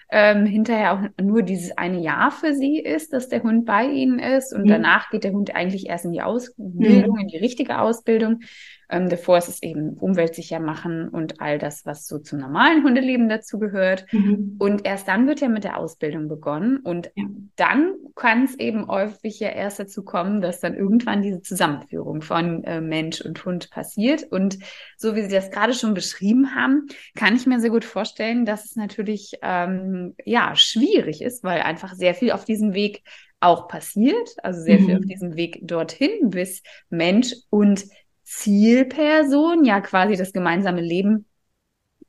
ähm, 0.10 0.46
hinterher 0.46 0.94
auch 0.94 1.24
nur 1.24 1.42
dieses 1.42 1.78
eine 1.78 2.00
Jahr 2.00 2.32
für 2.32 2.54
sie 2.54 2.80
ist, 2.80 3.14
dass 3.14 3.30
der 3.30 3.44
Hund 3.44 3.66
bei 3.66 3.86
ihnen 3.86 4.20
ist 4.20 4.54
und 4.54 4.64
mhm. 4.64 4.70
danach 4.70 5.10
geht 5.10 5.24
der 5.24 5.32
Hund 5.32 5.56
eigentlich 5.56 5.88
erst 5.88 6.06
in 6.06 6.12
die 6.12 6.22
Ausbildung, 6.22 7.16
mhm. 7.16 7.22
in 7.22 7.28
die 7.28 7.38
richtige 7.38 7.80
Ausbildung. 7.80 8.42
Ähm, 8.90 9.10
davor 9.10 9.38
ist 9.38 9.50
es 9.50 9.64
eben 9.64 9.94
umweltsicher 9.94 10.60
machen 10.60 11.10
und 11.10 11.42
all 11.42 11.58
das, 11.58 11.86
was 11.86 12.08
so 12.08 12.20
zum 12.20 12.40
normalen 12.40 12.84
Hundeleben 12.84 13.30
dazugehört. 13.30 14.06
Mhm. 14.12 14.56
Und 14.60 14.86
erst 14.86 15.08
dann 15.08 15.28
wird 15.28 15.42
ja 15.42 15.50
mit 15.50 15.64
der 15.64 15.78
Ausbildung 15.78 16.28
begonnen. 16.28 16.78
Und 16.78 17.12
ja. 17.16 17.26
dann 17.56 17.94
kann 18.16 18.46
es 18.46 18.58
eben 18.60 18.88
häufig 18.88 19.40
ja 19.40 19.50
erst 19.50 19.80
dazu 19.80 20.04
kommen, 20.04 20.42
dass 20.42 20.60
dann 20.60 20.76
irgendwann 20.76 21.22
diese 21.22 21.42
Zusammenführung 21.42 22.22
von 22.22 22.64
äh, 22.64 22.82
Mensch 22.82 23.22
und 23.22 23.44
Hund 23.46 23.70
passiert. 23.72 24.24
Und 24.24 24.58
so 24.98 25.16
wie 25.16 25.22
Sie 25.24 25.34
das 25.34 25.52
gerade 25.52 25.74
schon 25.74 25.94
beschrieben 25.94 26.56
haben, 26.56 26.88
kann 27.16 27.36
ich 27.36 27.46
mir 27.46 27.60
sehr 27.60 27.70
gut 27.70 27.86
vorstellen, 27.86 28.46
dass 28.46 28.66
es 28.66 28.76
natürlich 28.76 29.34
ähm, 29.42 30.16
ja 30.24 30.56
schwierig 30.56 31.22
ist, 31.22 31.44
weil 31.44 31.62
einfach 31.62 31.94
sehr 31.94 32.14
viel 32.14 32.32
auf 32.32 32.46
diesem 32.46 32.74
Weg 32.74 33.04
auch 33.40 33.68
passiert, 33.68 34.30
also 34.44 34.62
sehr 34.62 34.80
mhm. 34.80 34.86
viel 34.86 34.98
auf 34.98 35.06
diesem 35.06 35.36
Weg 35.36 35.60
dorthin, 35.62 36.30
bis 36.30 36.64
Mensch 36.90 37.34
und 37.50 37.86
Zielperson, 38.26 39.64
ja 39.64 39.80
quasi 39.82 40.18
das 40.18 40.34
gemeinsame 40.34 40.82
Leben, 40.82 41.26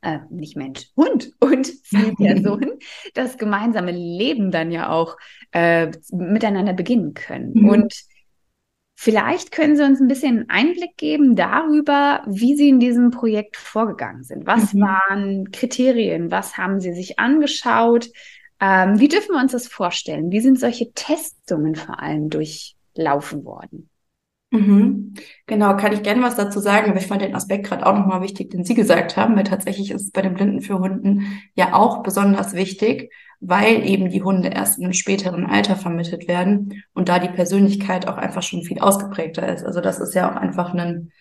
äh, 0.01 0.19
nicht 0.31 0.57
Mensch, 0.57 0.89
Hund 0.97 1.33
und 1.39 1.67
Zielperson, 1.85 2.79
das 3.15 3.39
gemeinsame 3.39 3.93
Leben 3.93 4.51
dann 4.51 4.73
ja 4.73 4.91
auch 4.91 5.17
äh, 5.53 5.93
miteinander 6.11 6.73
beginnen 6.73 7.15
können. 7.15 7.53
Mhm. 7.55 7.69
Und 7.69 7.95
Vielleicht 8.99 9.53
können 9.53 9.77
Sie 9.77 9.85
uns 9.85 10.01
ein 10.01 10.09
bisschen 10.09 10.49
einen 10.49 10.71
Einblick 10.71 10.97
geben 10.97 11.37
darüber, 11.37 12.23
wie 12.27 12.57
Sie 12.57 12.71
in 12.71 12.81
diesem 12.81 13.11
Projekt 13.11 13.59
vorgegangen 13.59 14.25
sind. 14.25 14.47
Was 14.47 14.73
mhm. 14.73 14.81
waren 14.81 15.51
Kriterien? 15.51 16.31
Was 16.31 16.57
haben 16.57 16.81
Sie 16.81 16.95
sich 16.95 17.19
angeschaut? 17.19 18.09
Ähm, 18.59 18.99
wie 18.99 19.09
dürfen 19.09 19.35
wir 19.35 19.41
uns 19.43 19.53
das 19.53 19.69
vorstellen? 19.69 20.31
Wie 20.31 20.41
sind 20.41 20.59
solche 20.59 20.93
Testungen 20.93 21.75
vor 21.75 22.01
allem 22.01 22.31
durchlaufen 22.31 23.45
worden? 23.45 23.91
Mhm. 24.57 25.15
Genau, 25.47 25.77
kann 25.77 25.93
ich 25.93 26.03
gerne 26.03 26.23
was 26.23 26.37
dazu 26.37 26.61
sagen, 26.61 26.91
aber 26.91 26.99
ich 26.99 27.07
fand 27.07 27.23
den 27.23 27.35
Aspekt 27.35 27.67
gerade 27.67 27.87
auch 27.87 27.95
nochmal 27.95 28.23
wichtig, 28.23 28.51
den 28.51 28.65
Sie 28.65 28.75
gesagt 28.75 29.17
haben, 29.17 29.37
weil 29.37 29.45
tatsächlich 29.45 29.91
ist 29.91 30.03
es 30.03 30.11
bei 30.11 30.23
den 30.23 30.35
Blinden 30.35 30.61
für 30.61 30.79
Hunden 30.79 31.41
ja 31.55 31.75
auch 31.75 32.03
besonders 32.03 32.55
wichtig, 32.55 33.13
weil 33.41 33.87
eben 33.87 34.11
die 34.11 34.23
Hunde 34.23 34.49
erst 34.49 34.79
in 34.79 34.85
einem 34.85 34.93
späteren 34.95 35.47
Alter 35.47 35.77
vermittelt 35.77 36.27
werden 36.27 36.83
und 36.95 37.09
da 37.09 37.19
die 37.19 37.29
Persönlichkeit 37.29 38.09
auch 38.09 38.17
einfach 38.17 38.43
schon 38.43 38.63
viel 38.63 38.79
ausgeprägter 38.79 39.53
ist. 39.53 39.65
Also 39.65 39.81
das 39.81 40.01
ist 40.01 40.15
ja 40.15 40.31
auch 40.31 40.37
einfach 40.37 40.73
ein 40.75 41.13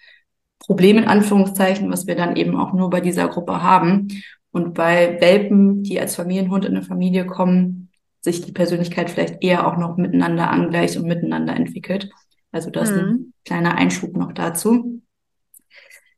Problem 0.60 0.98
in 0.98 1.06
Anführungszeichen, 1.06 1.92
was 1.92 2.08
wir 2.08 2.15
dann 2.15 2.36
eben 2.36 2.56
auch 2.56 2.74
nur 2.74 2.89
bei 2.89 3.01
dieser 3.01 3.27
Gruppe 3.27 3.62
haben. 3.62 4.08
Und 4.51 4.74
bei 4.74 5.18
Welpen, 5.20 5.84
die 5.84 6.00
als 6.00 6.15
Familienhund 6.15 6.63
in 6.63 6.75
eine 6.75 6.86
Familie 6.86 7.25
kommen, 7.25 7.89
sich 8.22 8.42
die 8.42 8.54
Persönlichkeit 8.54 9.10
vielleicht 9.10 9.44
eher 9.44 9.68
auch 9.68 9.77
noch 9.77 9.98
miteinander 9.98 10.50
angleicht 10.50 10.98
und 10.98 11.06
miteinander 11.06 11.56
entwickelt. 11.56 12.10
Also 12.56 12.70
das 12.70 12.90
mhm. 12.90 12.96
ist 12.96 13.04
ein 13.04 13.34
kleiner 13.44 13.76
Einschub 13.76 14.16
noch 14.16 14.32
dazu. 14.32 15.02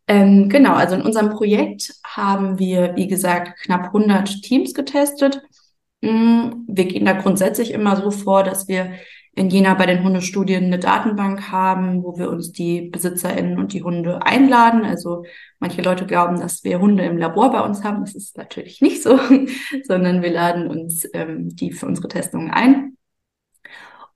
Ähm, 0.08 0.48
genau, 0.50 0.74
also 0.74 0.96
in 0.96 1.02
unserem 1.02 1.32
Projekt 1.32 1.94
haben 2.06 2.60
wir, 2.60 2.96
wie 2.96 3.08
gesagt, 3.08 3.60
knapp 3.64 3.88
100 3.88 4.44
Teams 4.44 4.74
getestet. 4.74 5.42
Mm, 6.02 6.64
wir 6.68 6.86
gehen 6.86 7.06
da 7.06 7.14
grundsätzlich 7.14 7.72
immer 7.72 7.98
so 7.98 8.12
vor, 8.12 8.44
dass 8.44 8.68
wir 8.68 8.94
in 9.34 9.50
Jena 9.50 9.74
bei 9.74 9.86
den 9.86 10.04
Hundestudien 10.04 10.66
eine 10.66 10.80
Datenbank 10.80 11.52
haben, 11.52 12.04
wo 12.04 12.18
wir 12.18 12.30
uns 12.30 12.52
die 12.52 12.90
BesitzerInnen 12.90 13.58
und 13.58 13.74
die 13.74 13.84
Hunde 13.84 14.26
einladen. 14.26 14.86
Also 14.86 15.26
manche 15.60 15.82
Leute 15.82 16.06
glauben, 16.06 16.40
dass 16.40 16.64
wir 16.64 16.80
Hunde 16.80 17.04
im 17.04 17.18
Labor 17.18 17.52
bei 17.52 17.62
uns 17.62 17.84
haben. 17.84 18.02
Das 18.02 18.16
ist 18.16 18.38
natürlich 18.38 18.82
nicht 18.82 19.04
so, 19.04 19.20
sondern 19.84 20.22
wir 20.22 20.32
laden 20.32 20.68
uns 20.68 21.08
ähm, 21.14 21.56
die 21.56 21.72
für 21.72 21.88
unsere 21.88 22.08
Testungen 22.08 22.52
ein. 22.52 22.97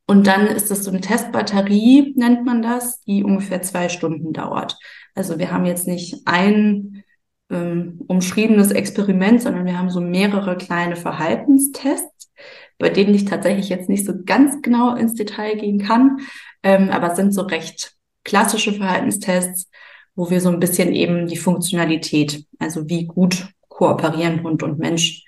Und 0.08 0.27
dann 0.27 0.48
ist 0.48 0.72
das 0.72 0.84
so 0.84 0.91
eine 0.91 1.01
Testbatterie, 1.01 2.13
nennt 2.17 2.46
man 2.46 2.62
das, 2.62 3.01
die 3.01 3.24
ungefähr 3.24 3.62
zwei 3.62 3.88
Stunden 3.89 4.34
dauert. 4.34 4.77
Also 5.15 5.39
wir 5.39 5.51
haben 5.51 5.65
jetzt 5.65 5.88
nicht 5.88 6.17
ein 6.25 7.03
ähm, 7.50 8.01
umschriebenes 8.08 8.72
Experiment, 8.72 9.41
sondern 9.41 9.65
wir 9.65 9.77
haben 9.77 9.89
so 9.89 10.01
mehrere 10.01 10.58
kleine 10.58 10.96
Verhaltenstests, 10.96 12.31
bei 12.77 12.89
denen 12.89 13.13
ich 13.13 13.25
tatsächlich 13.25 13.70
jetzt 13.70 13.89
nicht 13.89 14.05
so 14.05 14.13
ganz 14.25 14.62
genau 14.62 14.96
ins 14.96 15.13
Detail 15.15 15.55
gehen 15.55 15.79
kann, 15.79 16.20
ähm, 16.63 16.89
aber 16.89 17.12
es 17.12 17.17
sind 17.17 17.34
so 17.34 17.41
recht 17.41 17.96
klassische 18.24 18.74
Verhaltenstests, 18.74 19.70
wo 20.15 20.29
wir 20.29 20.41
so 20.41 20.50
ein 20.50 20.60
bisschen 20.60 20.93
eben 20.93 21.27
die 21.27 21.38
Funktionalität, 21.38 22.46
also 22.60 22.88
wie 22.89 23.05
gut 23.05 23.48
kooperieren 23.67 24.43
Hund 24.43 24.63
und 24.63 24.79
Mensch, 24.79 25.24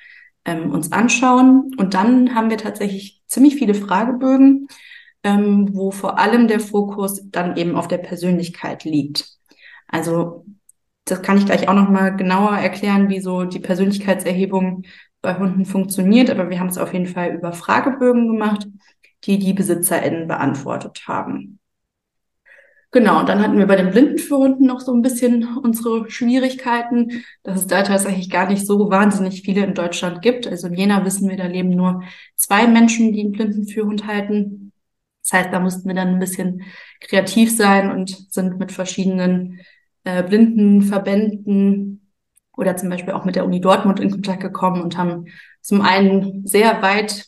ähm, 0.46 0.72
uns 0.72 0.92
anschauen. 0.92 1.72
Und 1.78 1.94
dann 1.94 2.36
haben 2.36 2.50
wir 2.50 2.58
tatsächlich 2.58 3.22
ziemlich 3.28 3.56
viele 3.56 3.74
Fragebögen, 3.74 4.68
ähm, 5.24 5.70
wo 5.74 5.92
vor 5.92 6.20
allem 6.20 6.48
der 6.48 6.60
Fokus 6.60 7.22
dann 7.30 7.58
eben 7.58 7.76
auf 7.76 7.88
der 7.88 7.98
Persönlichkeit 8.00 8.84
liegt. 8.84 9.28
Also 9.88 10.46
das 11.06 11.22
kann 11.22 11.38
ich 11.38 11.46
gleich 11.46 11.68
auch 11.68 11.74
noch 11.74 11.90
mal 11.90 12.16
genauer 12.16 12.58
erklären, 12.58 13.10
wie 13.10 13.20
so 13.20 13.44
die 13.44 13.60
Persönlichkeitserhebung 13.60 14.84
bei 15.22 15.38
Hunden 15.38 15.66
funktioniert. 15.66 16.30
Aber 16.30 16.50
wir 16.50 16.60
haben 16.60 16.70
es 16.70 16.78
auf 16.78 16.94
jeden 16.94 17.08
Fall 17.08 17.36
über 17.36 17.54
Fragebögen 17.54 18.28
gemacht, 18.28 18.68
die 19.26 19.40
die 19.40 19.54
BesitzerInnen 19.54 20.28
beantwortet 20.28 21.04
haben. 21.08 21.60
Genau, 22.94 23.20
und 23.22 23.28
dann 23.28 23.42
hatten 23.42 23.58
wir 23.58 23.66
bei 23.66 23.76
den 23.76 23.90
Blindenführhunden 23.90 24.68
noch 24.68 24.80
so 24.80 24.94
ein 24.94 25.02
bisschen 25.02 25.58
unsere 25.58 26.12
Schwierigkeiten, 26.12 27.24
dass 27.42 27.58
es 27.62 27.66
da 27.68 27.82
tatsächlich 27.82 28.30
gar 28.30 28.48
nicht 28.48 28.68
so 28.68 28.92
wahnsinnig 28.92 29.42
viele 29.42 29.66
in 29.66 29.74
Deutschland 29.74 30.22
gibt. 30.22 30.46
Also 30.46 30.68
in 30.68 30.76
Jena 30.76 31.04
wissen 31.04 31.28
wir, 31.28 31.36
da 31.36 31.48
leben 31.48 31.72
nur 31.72 32.04
zwei 32.36 32.68
Menschen, 32.68 33.12
die 33.12 33.22
einen 33.22 33.32
Blindenführhund 33.32 34.06
halten. 34.06 34.72
Das 35.24 35.34
heißt, 35.34 35.52
da 35.52 35.60
mussten 35.60 35.88
wir 35.88 35.96
dann 35.96 36.10
ein 36.10 36.20
bisschen 36.20 36.62
kreativ 37.02 37.56
sein 37.56 37.90
und 37.90 38.32
sind 38.32 38.60
mit 38.60 38.72
verschiedenen 38.72 39.62
äh, 40.04 40.22
Blindenverbänden 40.22 42.12
oder 42.56 42.78
zum 42.78 42.90
Beispiel 42.90 43.14
auch 43.14 43.26
mit 43.26 43.36
der 43.36 43.46
Uni 43.46 43.60
Dortmund 43.60 44.00
in 44.00 44.12
Kontakt 44.12 44.42
gekommen 44.42 44.84
und 44.84 45.00
haben 45.00 45.26
zum 45.62 45.82
einen 45.82 46.46
sehr 46.46 46.84
weit 46.84 47.26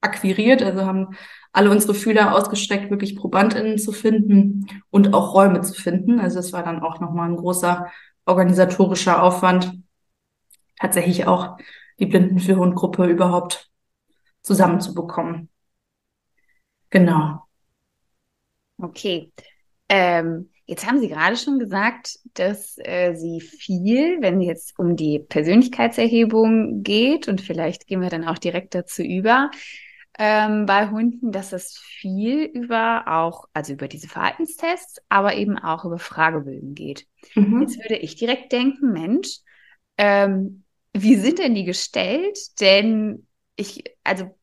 akquiriert, 0.00 0.62
also 0.62 0.84
haben 0.84 1.16
alle 1.52 1.70
unsere 1.70 1.94
Fühler 1.94 2.34
ausgestreckt, 2.34 2.90
wirklich 2.90 3.16
ProbandInnen 3.16 3.78
zu 3.78 3.92
finden 3.92 4.66
und 4.90 5.14
auch 5.14 5.34
Räume 5.34 5.60
zu 5.62 5.74
finden. 5.74 6.20
Also 6.20 6.38
es 6.38 6.52
war 6.52 6.62
dann 6.62 6.82
auch 6.82 7.00
nochmal 7.00 7.28
ein 7.28 7.36
großer 7.36 7.90
organisatorischer 8.26 9.22
Aufwand, 9.22 9.72
tatsächlich 10.78 11.26
auch 11.26 11.56
die 11.98 12.06
Blindenführhundgruppe 12.06 13.06
überhaupt 13.06 13.70
zusammenzubekommen. 14.42 15.48
Genau. 16.90 17.42
Okay. 18.78 19.32
Ähm, 19.88 20.50
jetzt 20.66 20.86
haben 20.86 21.00
Sie 21.00 21.08
gerade 21.08 21.36
schon 21.36 21.58
gesagt, 21.58 22.18
dass 22.34 22.76
äh, 22.78 23.14
Sie 23.14 23.40
viel, 23.40 24.20
wenn 24.20 24.40
es 24.40 24.46
jetzt 24.46 24.78
um 24.78 24.96
die 24.96 25.18
Persönlichkeitserhebung 25.18 26.82
geht, 26.82 27.26
und 27.28 27.40
vielleicht 27.40 27.86
gehen 27.86 28.00
wir 28.00 28.10
dann 28.10 28.28
auch 28.28 28.38
direkt 28.38 28.74
dazu 28.74 29.02
über, 29.02 29.50
ähm, 30.18 30.66
bei 30.66 30.90
Hunden, 30.90 31.30
dass 31.30 31.52
es 31.52 31.78
viel 31.78 32.42
über 32.44 33.04
auch, 33.06 33.44
also 33.52 33.72
über 33.72 33.86
diese 33.86 34.08
Verhaltenstests, 34.08 35.00
aber 35.08 35.36
eben 35.36 35.56
auch 35.58 35.84
über 35.84 35.98
Fragebögen 35.98 36.74
geht. 36.74 37.06
Mhm. 37.34 37.62
Jetzt 37.62 37.78
würde 37.78 37.96
ich 37.96 38.16
direkt 38.16 38.52
denken, 38.52 38.92
Mensch, 38.92 39.38
ähm, 39.96 40.64
wie 40.92 41.14
sind 41.16 41.38
denn 41.38 41.54
die 41.54 41.64
gestellt? 41.64 42.38
Denn 42.60 43.26
ich, 43.54 43.84
also 44.02 44.36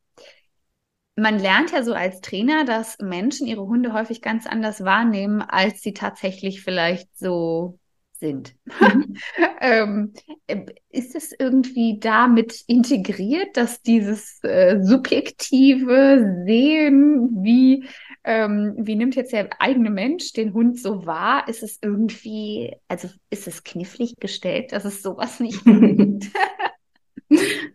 man 1.18 1.40
lernt 1.40 1.72
ja 1.72 1.84
so 1.84 1.94
als 1.94 2.22
Trainer, 2.22 2.66
dass 2.66 2.98
Menschen 3.00 3.48
ihre 3.48 3.66
Hunde 3.66 3.94
häufig 3.94 4.22
ganz 4.22 4.48
anders 4.48 4.84
wahrnehmen, 4.84 5.42
als 5.42 5.82
sie 5.82 5.94
tatsächlich 5.94 6.62
vielleicht 6.62 7.18
so 7.18 7.80
sind. 8.20 8.56
Mhm. 8.80 9.18
ähm, 9.62 10.14
äh, 10.48 10.66
ist 10.90 11.16
es 11.16 11.34
irgendwie 11.38 12.00
damit 12.00 12.64
integriert, 12.68 13.56
dass 13.58 13.82
dieses 13.82 14.44
äh, 14.44 14.80
subjektive 14.82 16.44
Sehen, 16.46 17.30
wie, 17.44 17.86
ähm, 18.24 18.76
wie 18.78 18.96
nimmt 18.96 19.16
jetzt 19.16 19.34
der 19.34 19.50
eigene 19.60 19.90
Mensch 19.90 20.34
den 20.34 20.54
Hund 20.54 20.80
so 20.80 21.06
wahr, 21.06 21.48
ist 21.48 21.64
es 21.64 21.80
irgendwie, 21.82 22.76
also 22.88 23.10
ist 23.30 23.48
es 23.48 23.64
knifflig 23.64 24.16
gestellt, 24.20 24.72
dass 24.72 24.86
es 24.86 25.02
sowas 25.02 25.40
nicht 25.40 25.64
gibt? 25.66 26.26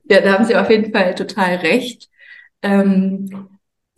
ja, 0.04 0.20
da 0.20 0.32
haben 0.32 0.44
Sie 0.44 0.56
auf 0.56 0.70
jeden 0.70 0.92
Fall 0.92 1.14
total 1.14 1.56
recht. 1.56 2.09
Ähm, 2.62 3.49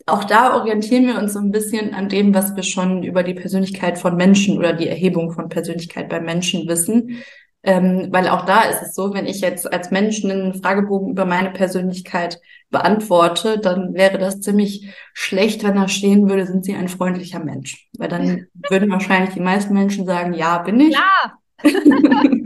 auch 0.05 0.23
da 0.25 0.55
orientieren 0.55 1.07
wir 1.07 1.17
uns 1.17 1.33
so 1.33 1.39
ein 1.39 1.51
bisschen 1.51 1.93
an 1.93 2.09
dem, 2.09 2.33
was 2.33 2.55
wir 2.55 2.63
schon 2.63 3.03
über 3.03 3.23
die 3.23 3.33
Persönlichkeit 3.33 3.97
von 3.97 4.15
Menschen 4.15 4.57
oder 4.57 4.73
die 4.73 4.87
Erhebung 4.87 5.31
von 5.31 5.49
Persönlichkeit 5.49 6.09
bei 6.09 6.19
Menschen 6.19 6.67
wissen. 6.67 7.23
Ähm, 7.65 8.09
weil 8.11 8.27
auch 8.27 8.45
da 8.45 8.63
ist 8.63 8.81
es 8.81 8.93
so, 8.93 9.13
wenn 9.13 9.25
ich 9.25 9.39
jetzt 9.39 9.71
als 9.71 9.89
Mensch 9.89 10.23
einen 10.25 10.53
Fragebogen 10.53 11.11
über 11.11 11.23
meine 11.23 11.51
Persönlichkeit 11.51 12.41
beantworte, 12.69 13.57
dann 13.57 13.93
wäre 13.93 14.17
das 14.17 14.41
ziemlich 14.41 14.89
schlecht, 15.13 15.63
wenn 15.63 15.75
da 15.75 15.87
stehen 15.87 16.29
würde, 16.29 16.45
sind 16.45 16.65
Sie 16.65 16.75
ein 16.75 16.89
freundlicher 16.89 17.39
Mensch? 17.39 17.87
Weil 17.97 18.09
dann 18.09 18.47
würden 18.69 18.91
wahrscheinlich 18.91 19.33
die 19.33 19.39
meisten 19.39 19.73
Menschen 19.73 20.05
sagen, 20.05 20.33
ja, 20.33 20.57
bin 20.57 20.81
ich. 20.81 20.93
Ja. 20.93 21.37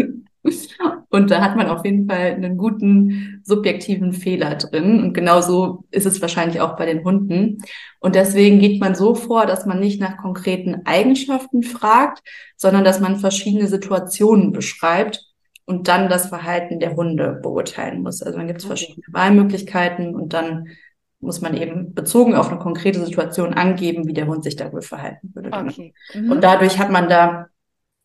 Und 1.10 1.32
da 1.32 1.42
hat 1.42 1.56
man 1.56 1.68
auf 1.68 1.86
jeden 1.86 2.08
Fall 2.08 2.34
einen 2.34 2.58
guten 2.58 3.42
subjektiven 3.44 4.13
Fehler 4.13 4.56
drin. 4.56 5.01
Und 5.01 5.13
genauso 5.13 5.86
ist 5.92 6.06
es 6.06 6.22
wahrscheinlich 6.22 6.60
auch 6.62 6.75
bei 6.75 6.86
den 6.86 7.04
Hunden. 7.04 7.60
Und 8.00 8.16
deswegen 8.16 8.60
geht 8.60 8.82
man 8.82 8.94
so 8.94 9.16
vor, 9.16 9.46
dass 9.46 9.66
man 9.66 9.80
nicht 9.80 10.01
nach 10.01 10.18
konkreten 10.18 10.82
Eigenschaften 10.86 11.63
fragt, 11.63 12.22
sondern 12.56 12.84
dass 12.84 13.00
man 13.00 13.18
verschiedene 13.18 13.68
Situationen 13.68 14.51
beschreibt 14.51 15.24
und 15.66 15.88
dann 15.88 16.10
das 16.10 16.27
Verhalten 16.27 16.80
der 16.80 16.96
Hunde 16.96 17.39
beurteilen 17.42 18.01
muss. 18.01 18.22
Also 18.22 18.38
dann 18.38 18.48
gibt 18.48 18.62
es 18.62 18.66
verschiedene 18.66 19.06
Wahlmöglichkeiten 19.12 20.16
und 20.16 20.34
dann 20.34 20.70
muss 21.20 21.42
man 21.42 21.58
eben 21.58 21.94
bezogen 21.94 22.36
auf 22.36 22.50
eine 22.50 22.60
konkrete 22.60 23.04
Situation 23.04 23.54
angeben, 23.54 24.08
wie 24.08 24.13
der 24.13 24.27
Hund 24.27 24.44
sich 24.44 24.56
da 24.56 24.72
wohl 24.72 24.82
verhalten 24.82 25.32
würde. 25.34 25.51
Okay. 25.51 25.94
Mhm. 26.13 26.32
Und 26.32 26.44
dadurch 26.44 26.80
hat 26.80 26.92
man 26.92 27.10
da 27.10 27.48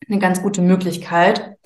eine 0.09 0.19
ganz 0.19 0.43
gute 0.43 0.63
Möglichkeit. 0.63 1.57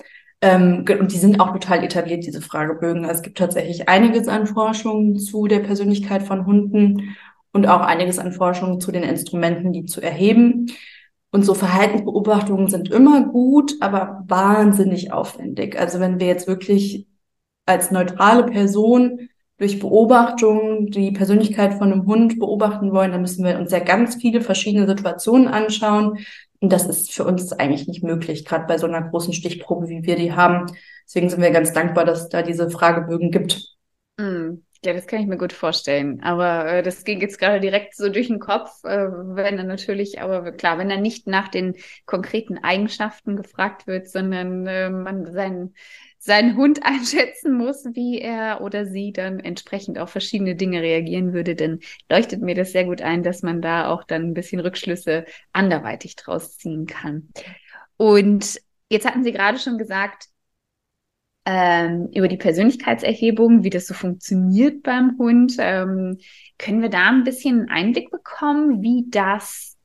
Ähm, 0.41 0.85
und 0.99 1.11
die 1.11 1.17
sind 1.17 1.39
auch 1.39 1.51
total 1.51 1.83
etabliert, 1.83 2.25
diese 2.25 2.41
Fragebögen. 2.41 3.05
Also 3.05 3.15
es 3.15 3.21
gibt 3.23 3.37
tatsächlich 3.37 3.89
einiges 3.89 4.27
an 4.27 4.47
Forschung 4.47 5.17
zu 5.17 5.47
der 5.47 5.59
Persönlichkeit 5.59 6.23
von 6.23 6.45
Hunden 6.45 7.15
und 7.51 7.67
auch 7.67 7.81
einiges 7.81 8.19
an 8.19 8.31
Forschung 8.31 8.79
zu 8.79 8.91
den 8.91 9.03
Instrumenten, 9.03 9.73
die 9.73 9.85
zu 9.85 10.01
erheben. 10.01 10.71
Und 11.31 11.43
so 11.43 11.53
Verhaltensbeobachtungen 11.53 12.67
sind 12.67 12.89
immer 12.89 13.25
gut, 13.25 13.75
aber 13.81 14.23
wahnsinnig 14.27 15.11
aufwendig. 15.11 15.77
Also 15.79 15.99
wenn 15.99 16.19
wir 16.19 16.27
jetzt 16.27 16.47
wirklich 16.47 17.07
als 17.65 17.91
neutrale 17.91 18.43
Person 18.45 19.29
durch 19.57 19.79
Beobachtung 19.79 20.87
die 20.91 21.11
Persönlichkeit 21.11 21.73
von 21.73 21.91
einem 21.91 22.05
Hund 22.05 22.39
beobachten 22.39 22.91
wollen, 22.91 23.11
dann 23.11 23.21
müssen 23.21 23.43
wir 23.43 23.57
uns 23.57 23.71
ja 23.71 23.79
ganz 23.79 24.15
viele 24.15 24.41
verschiedene 24.41 24.87
Situationen 24.87 25.47
anschauen. 25.47 26.19
Und 26.59 26.71
das 26.73 26.85
ist 26.87 27.11
für 27.11 27.23
uns 27.23 27.53
eigentlich 27.53 27.87
nicht 27.87 28.03
möglich, 28.03 28.45
gerade 28.45 28.65
bei 28.65 28.77
so 28.77 28.87
einer 28.87 29.01
großen 29.01 29.33
Stichprobe, 29.33 29.89
wie 29.89 30.03
wir 30.03 30.15
die 30.15 30.33
haben. 30.33 30.65
Deswegen 31.05 31.29
sind 31.29 31.41
wir 31.41 31.51
ganz 31.51 31.71
dankbar, 31.73 32.05
dass 32.05 32.21
es 32.21 32.29
da 32.29 32.41
diese 32.41 32.69
Fragebögen 32.69 33.31
gibt. 33.31 33.77
Mm, 34.17 34.63
ja, 34.83 34.93
das 34.93 35.05
kann 35.05 35.19
ich 35.19 35.27
mir 35.27 35.37
gut 35.37 35.53
vorstellen. 35.53 36.21
Aber 36.23 36.65
äh, 36.65 36.83
das 36.83 37.03
ging 37.03 37.21
jetzt 37.21 37.39
gerade 37.39 37.59
direkt 37.59 37.95
so 37.95 38.09
durch 38.09 38.27
den 38.27 38.39
Kopf, 38.39 38.83
äh, 38.83 39.07
wenn 39.07 39.57
dann 39.57 39.67
natürlich, 39.67 40.19
aber 40.19 40.51
klar, 40.51 40.77
wenn 40.79 40.89
dann 40.89 41.01
nicht 41.01 41.27
nach 41.27 41.47
den 41.47 41.75
konkreten 42.05 42.57
Eigenschaften 42.57 43.35
gefragt 43.35 43.85
wird, 43.85 44.09
sondern 44.09 44.65
äh, 44.65 44.89
man 44.89 45.31
seinen 45.31 45.75
seinen 46.27 46.57
Hund 46.57 46.81
einschätzen 46.83 47.57
muss, 47.57 47.85
wie 47.93 48.19
er 48.19 48.61
oder 48.61 48.85
sie 48.85 49.11
dann 49.13 49.39
entsprechend 49.39 49.97
auf 49.97 50.11
verschiedene 50.11 50.55
Dinge 50.55 50.81
reagieren 50.81 51.33
würde, 51.33 51.55
dann 51.55 51.79
leuchtet 52.09 52.41
mir 52.41 52.53
das 52.53 52.73
sehr 52.73 52.85
gut 52.85 53.01
ein, 53.01 53.23
dass 53.23 53.41
man 53.41 53.61
da 53.61 53.89
auch 53.89 54.03
dann 54.03 54.23
ein 54.23 54.33
bisschen 54.35 54.59
Rückschlüsse 54.59 55.25
anderweitig 55.53 56.15
draus 56.17 56.57
ziehen 56.57 56.85
kann. 56.85 57.29
Und 57.95 58.59
jetzt 58.89 59.07
hatten 59.07 59.23
Sie 59.23 59.31
gerade 59.31 59.57
schon 59.57 59.77
gesagt, 59.77 60.27
ähm, 61.45 62.09
über 62.13 62.27
die 62.27 62.37
Persönlichkeitserhebung, 62.37 63.63
wie 63.63 63.69
das 63.69 63.87
so 63.87 63.93
funktioniert 63.93 64.83
beim 64.83 65.17
Hund. 65.17 65.55
Ähm, 65.59 66.17
können 66.57 66.81
wir 66.81 66.89
da 66.89 67.07
ein 67.07 67.23
bisschen 67.23 67.69
Einblick 67.69 68.11
bekommen, 68.11 68.81
wie 68.81 69.05
das 69.09 69.76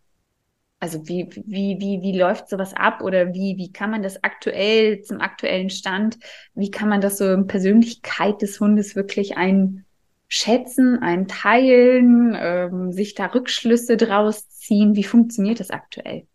also 0.82 1.06
wie, 1.06 1.28
wie, 1.46 1.76
wie, 1.78 2.02
wie 2.02 2.18
läuft 2.18 2.48
sowas 2.48 2.74
ab 2.74 3.02
oder 3.02 3.32
wie, 3.32 3.56
wie 3.56 3.72
kann 3.72 3.92
man 3.92 4.02
das 4.02 4.24
aktuell 4.24 5.00
zum 5.02 5.20
aktuellen 5.20 5.70
Stand, 5.70 6.18
wie 6.54 6.72
kann 6.72 6.88
man 6.88 7.00
das 7.00 7.18
so 7.18 7.30
in 7.30 7.46
Persönlichkeit 7.46 8.42
des 8.42 8.58
Hundes 8.58 8.96
wirklich 8.96 9.36
einschätzen, 9.36 10.98
einteilen, 11.00 12.36
ähm, 12.36 12.90
sich 12.90 13.14
da 13.14 13.26
Rückschlüsse 13.26 13.96
draus 13.96 14.48
ziehen? 14.48 14.96
Wie 14.96 15.04
funktioniert 15.04 15.60
das 15.60 15.70
aktuell? 15.70 16.26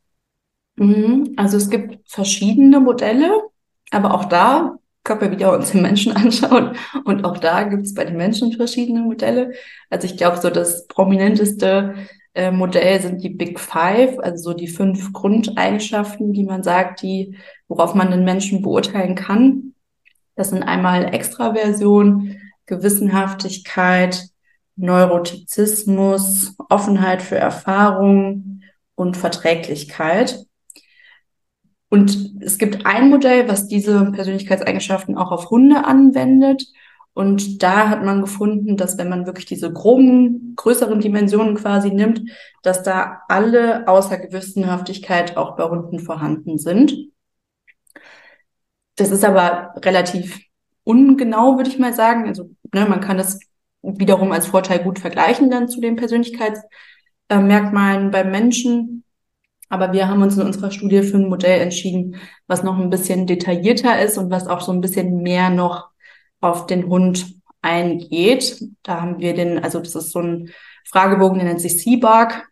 Mhm. 0.78 1.34
Also 1.36 1.58
es 1.58 1.70
gibt 1.70 2.10
verschiedene 2.10 2.80
Modelle, 2.80 3.50
aber 3.92 4.14
auch 4.14 4.26
da 4.26 4.80
können 5.04 5.20
wir 5.20 5.32
wieder 5.32 5.52
uns 5.52 5.74
den 5.74 5.82
Menschen 5.82 6.12
anschauen. 6.16 6.78
Und 7.04 7.26
auch 7.26 7.38
da 7.40 7.64
gibt 7.64 7.86
es 7.86 7.94
bei 7.94 8.06
den 8.06 8.16
Menschen 8.16 8.54
verschiedene 8.54 9.02
Modelle. 9.02 9.52
Also 9.90 10.06
ich 10.06 10.16
glaube, 10.16 10.38
so 10.38 10.50
das 10.50 10.88
prominenteste 10.88 11.96
äh, 12.38 12.52
Modell 12.52 13.02
sind 13.02 13.24
die 13.24 13.30
Big 13.30 13.60
Five, 13.60 14.20
also 14.20 14.52
so 14.52 14.54
die 14.54 14.68
fünf 14.68 15.12
Grundeigenschaften, 15.12 16.34
die 16.34 16.44
man 16.44 16.62
sagt, 16.62 17.02
die, 17.02 17.36
worauf 17.68 17.96
man 17.96 18.12
den 18.12 18.24
Menschen 18.24 18.62
beurteilen 18.62 19.16
kann. 19.16 19.74
Das 20.36 20.52
sind 20.52 20.62
einmal 20.62 21.14
Extraversion, 21.16 22.38
Gewissenhaftigkeit, 22.68 24.30
Neurotizismus, 24.76 26.56
Offenheit 26.70 27.24
für 27.24 27.38
Erfahrung 27.38 28.62
und 28.94 29.18
Verträglichkeit. 29.18 30.46
Und 31.90 32.36
es 32.42 32.60
gibt 32.60 32.86
ein 32.86 33.10
Modell, 33.10 33.48
was 33.48 33.68
diese 33.68 34.12
Persönlichkeitseigenschaften 34.12 35.18
auch 35.18 35.32
auf 35.32 35.50
Hunde 35.50 35.86
anwendet. 35.86 36.68
Und 37.18 37.64
da 37.64 37.90
hat 37.90 38.06
man 38.06 38.22
gefunden, 38.22 38.78
dass 38.78 39.00
wenn 39.00 39.10
man 39.10 39.26
wirklich 39.26 39.48
diese 39.48 39.74
groben, 39.74 40.54
größeren 40.56 41.00
Dimensionen 41.00 41.56
quasi 41.56 41.90
nimmt, 41.90 42.22
dass 42.62 42.84
da 42.84 43.24
alle 43.28 43.88
außer 43.88 44.20
Gewissenhaftigkeit 44.20 45.36
auch 45.36 45.56
bei 45.56 45.64
Hunden 45.64 45.98
vorhanden 45.98 46.60
sind. 46.60 46.96
Das 48.98 49.10
ist 49.10 49.26
aber 49.26 49.74
relativ 49.84 50.40
ungenau, 50.84 51.58
würde 51.58 51.72
ich 51.72 51.80
mal 51.80 51.92
sagen. 51.92 52.28
Also 52.28 52.52
ne, 52.72 52.86
man 52.86 53.02
kann 53.02 53.18
das 53.18 53.40
wiederum 53.82 54.32
als 54.32 54.46
Vorteil 54.46 54.84
gut 54.84 55.00
vergleichen 55.00 55.50
dann 55.50 55.70
zu 55.70 55.82
den 55.82 55.96
Persönlichkeitsmerkmalen 55.96 58.12
beim 58.12 58.30
Menschen. 58.30 59.04
Aber 59.70 59.92
wir 59.92 60.08
haben 60.08 60.22
uns 60.22 60.38
in 60.38 60.46
unserer 60.46 60.70
Studie 60.70 61.02
für 61.02 61.18
ein 61.18 61.30
Modell 61.30 61.62
entschieden, 61.62 62.18
was 62.46 62.62
noch 62.62 62.78
ein 62.78 62.92
bisschen 62.92 63.26
detaillierter 63.26 64.00
ist 64.04 64.20
und 64.20 64.30
was 64.30 64.46
auch 64.46 64.62
so 64.62 64.72
ein 64.72 64.82
bisschen 64.82 65.24
mehr 65.24 65.50
noch 65.50 65.97
auf 66.42 66.68
den 66.68 66.88
Hund 66.88 67.36
eingeht. 67.62 68.64
Da 68.84 69.02
haben 69.02 69.20
wir 69.20 69.34
den, 69.34 69.64
also 69.64 69.80
das 69.80 69.96
ist 69.96 70.12
so 70.12 70.20
ein 70.20 70.52
Fragebogen, 70.86 71.40
der 71.40 71.48
nennt 71.48 71.62
sich 71.62 71.82
Seabark. 71.82 72.48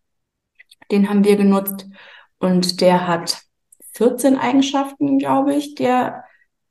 Den 0.92 1.10
haben 1.10 1.24
wir 1.24 1.36
genutzt 1.36 1.88
und 2.38 2.82
der 2.82 3.08
hat 3.08 3.42
14 3.94 4.38
Eigenschaften, 4.38 5.18
glaube 5.18 5.56
ich, 5.56 5.76
der, 5.76 6.26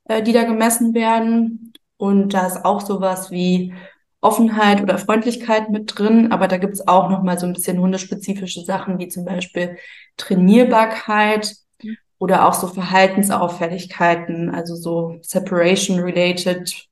äh, 0.05 0.21
die 0.21 0.31
da 0.31 0.43
gemessen 0.43 0.93
werden. 0.93 1.73
Und 1.97 2.33
da 2.33 2.47
ist 2.47 2.63
auch 2.65 2.81
sowas 2.81 3.31
wie 3.31 3.73
Offenheit 4.21 4.81
oder 4.81 4.97
Freundlichkeit 4.97 5.69
mit 5.69 5.97
drin, 5.97 6.31
aber 6.31 6.47
da 6.47 6.57
gibt 6.57 6.73
es 6.73 6.87
auch 6.87 7.09
noch 7.09 7.23
mal 7.23 7.37
so 7.37 7.45
ein 7.45 7.53
bisschen 7.53 7.79
hundespezifische 7.79 8.61
Sachen, 8.61 8.99
wie 8.99 9.07
zum 9.07 9.23
Beispiel 9.23 9.77
Trainierbarkeit 10.17 11.55
oder 12.17 12.47
auch 12.47 12.53
so 12.53 12.67
Verhaltensauffälligkeiten, 12.67 14.49
also 14.49 14.75
so 14.75 15.19
Separation-related 15.21 16.87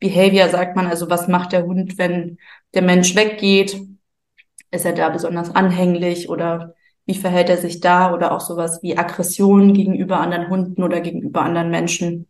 Behavior 0.00 0.48
sagt 0.48 0.76
man, 0.76 0.86
also 0.86 1.10
was 1.10 1.28
macht 1.28 1.52
der 1.52 1.64
Hund, 1.64 1.98
wenn 1.98 2.38
der 2.74 2.82
Mensch 2.82 3.14
weggeht? 3.16 3.80
Ist 4.70 4.84
er 4.84 4.92
da 4.92 5.08
besonders 5.08 5.54
anhänglich 5.54 6.28
oder 6.28 6.74
wie 7.06 7.14
verhält 7.14 7.48
er 7.48 7.56
sich 7.56 7.80
da? 7.80 8.12
Oder 8.12 8.32
auch 8.32 8.40
sowas 8.40 8.82
wie 8.82 8.98
Aggression 8.98 9.72
gegenüber 9.72 10.20
anderen 10.20 10.48
Hunden 10.48 10.82
oder 10.82 11.00
gegenüber 11.00 11.42
anderen 11.42 11.70
Menschen. 11.70 12.28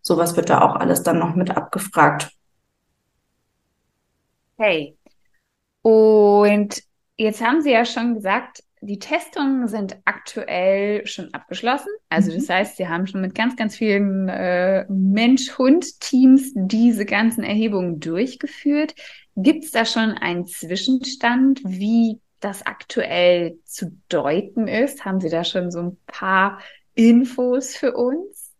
Sowas 0.00 0.36
wird 0.36 0.50
da 0.50 0.62
auch 0.62 0.76
alles 0.76 1.02
dann 1.02 1.18
noch 1.18 1.34
mit 1.34 1.50
abgefragt. 1.50 2.30
Hey. 4.56 4.96
Und 5.82 6.82
jetzt 7.16 7.42
haben 7.42 7.60
Sie 7.60 7.72
ja 7.72 7.84
schon 7.84 8.14
gesagt, 8.14 8.62
die 8.86 8.98
Testungen 8.98 9.66
sind 9.68 9.96
aktuell 10.04 11.06
schon 11.06 11.32
abgeschlossen. 11.32 11.88
Also 12.08 12.32
das 12.32 12.48
mhm. 12.48 12.52
heißt, 12.52 12.76
Sie 12.76 12.88
haben 12.88 13.06
schon 13.06 13.20
mit 13.20 13.34
ganz, 13.34 13.56
ganz 13.56 13.76
vielen 13.76 14.28
äh, 14.28 14.84
Mensch-Hund-Teams 14.88 16.52
diese 16.54 17.04
ganzen 17.04 17.44
Erhebungen 17.44 18.00
durchgeführt. 18.00 18.94
Gibt 19.36 19.64
es 19.64 19.70
da 19.70 19.84
schon 19.84 20.12
einen 20.12 20.46
Zwischenstand, 20.46 21.60
wie 21.64 22.20
das 22.40 22.66
aktuell 22.66 23.58
zu 23.64 23.98
deuten 24.08 24.68
ist? 24.68 25.04
Haben 25.04 25.20
Sie 25.20 25.30
da 25.30 25.44
schon 25.44 25.70
so 25.70 25.80
ein 25.80 25.96
paar 26.06 26.58
Infos 26.94 27.74
für 27.74 27.94
uns? 27.94 28.52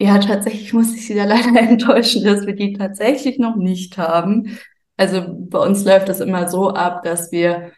Ja, 0.00 0.18
tatsächlich 0.18 0.72
muss 0.72 0.94
ich 0.94 1.06
Sie 1.06 1.14
da 1.14 1.24
leider 1.24 1.56
enttäuschen, 1.58 2.24
dass 2.24 2.44
wir 2.44 2.54
die 2.54 2.72
tatsächlich 2.72 3.38
noch 3.38 3.56
nicht 3.56 3.98
haben. 3.98 4.58
Also 4.96 5.24
bei 5.28 5.58
uns 5.58 5.84
läuft 5.84 6.08
das 6.08 6.20
immer 6.20 6.48
so 6.48 6.70
ab, 6.70 7.02
dass 7.04 7.30
wir 7.32 7.72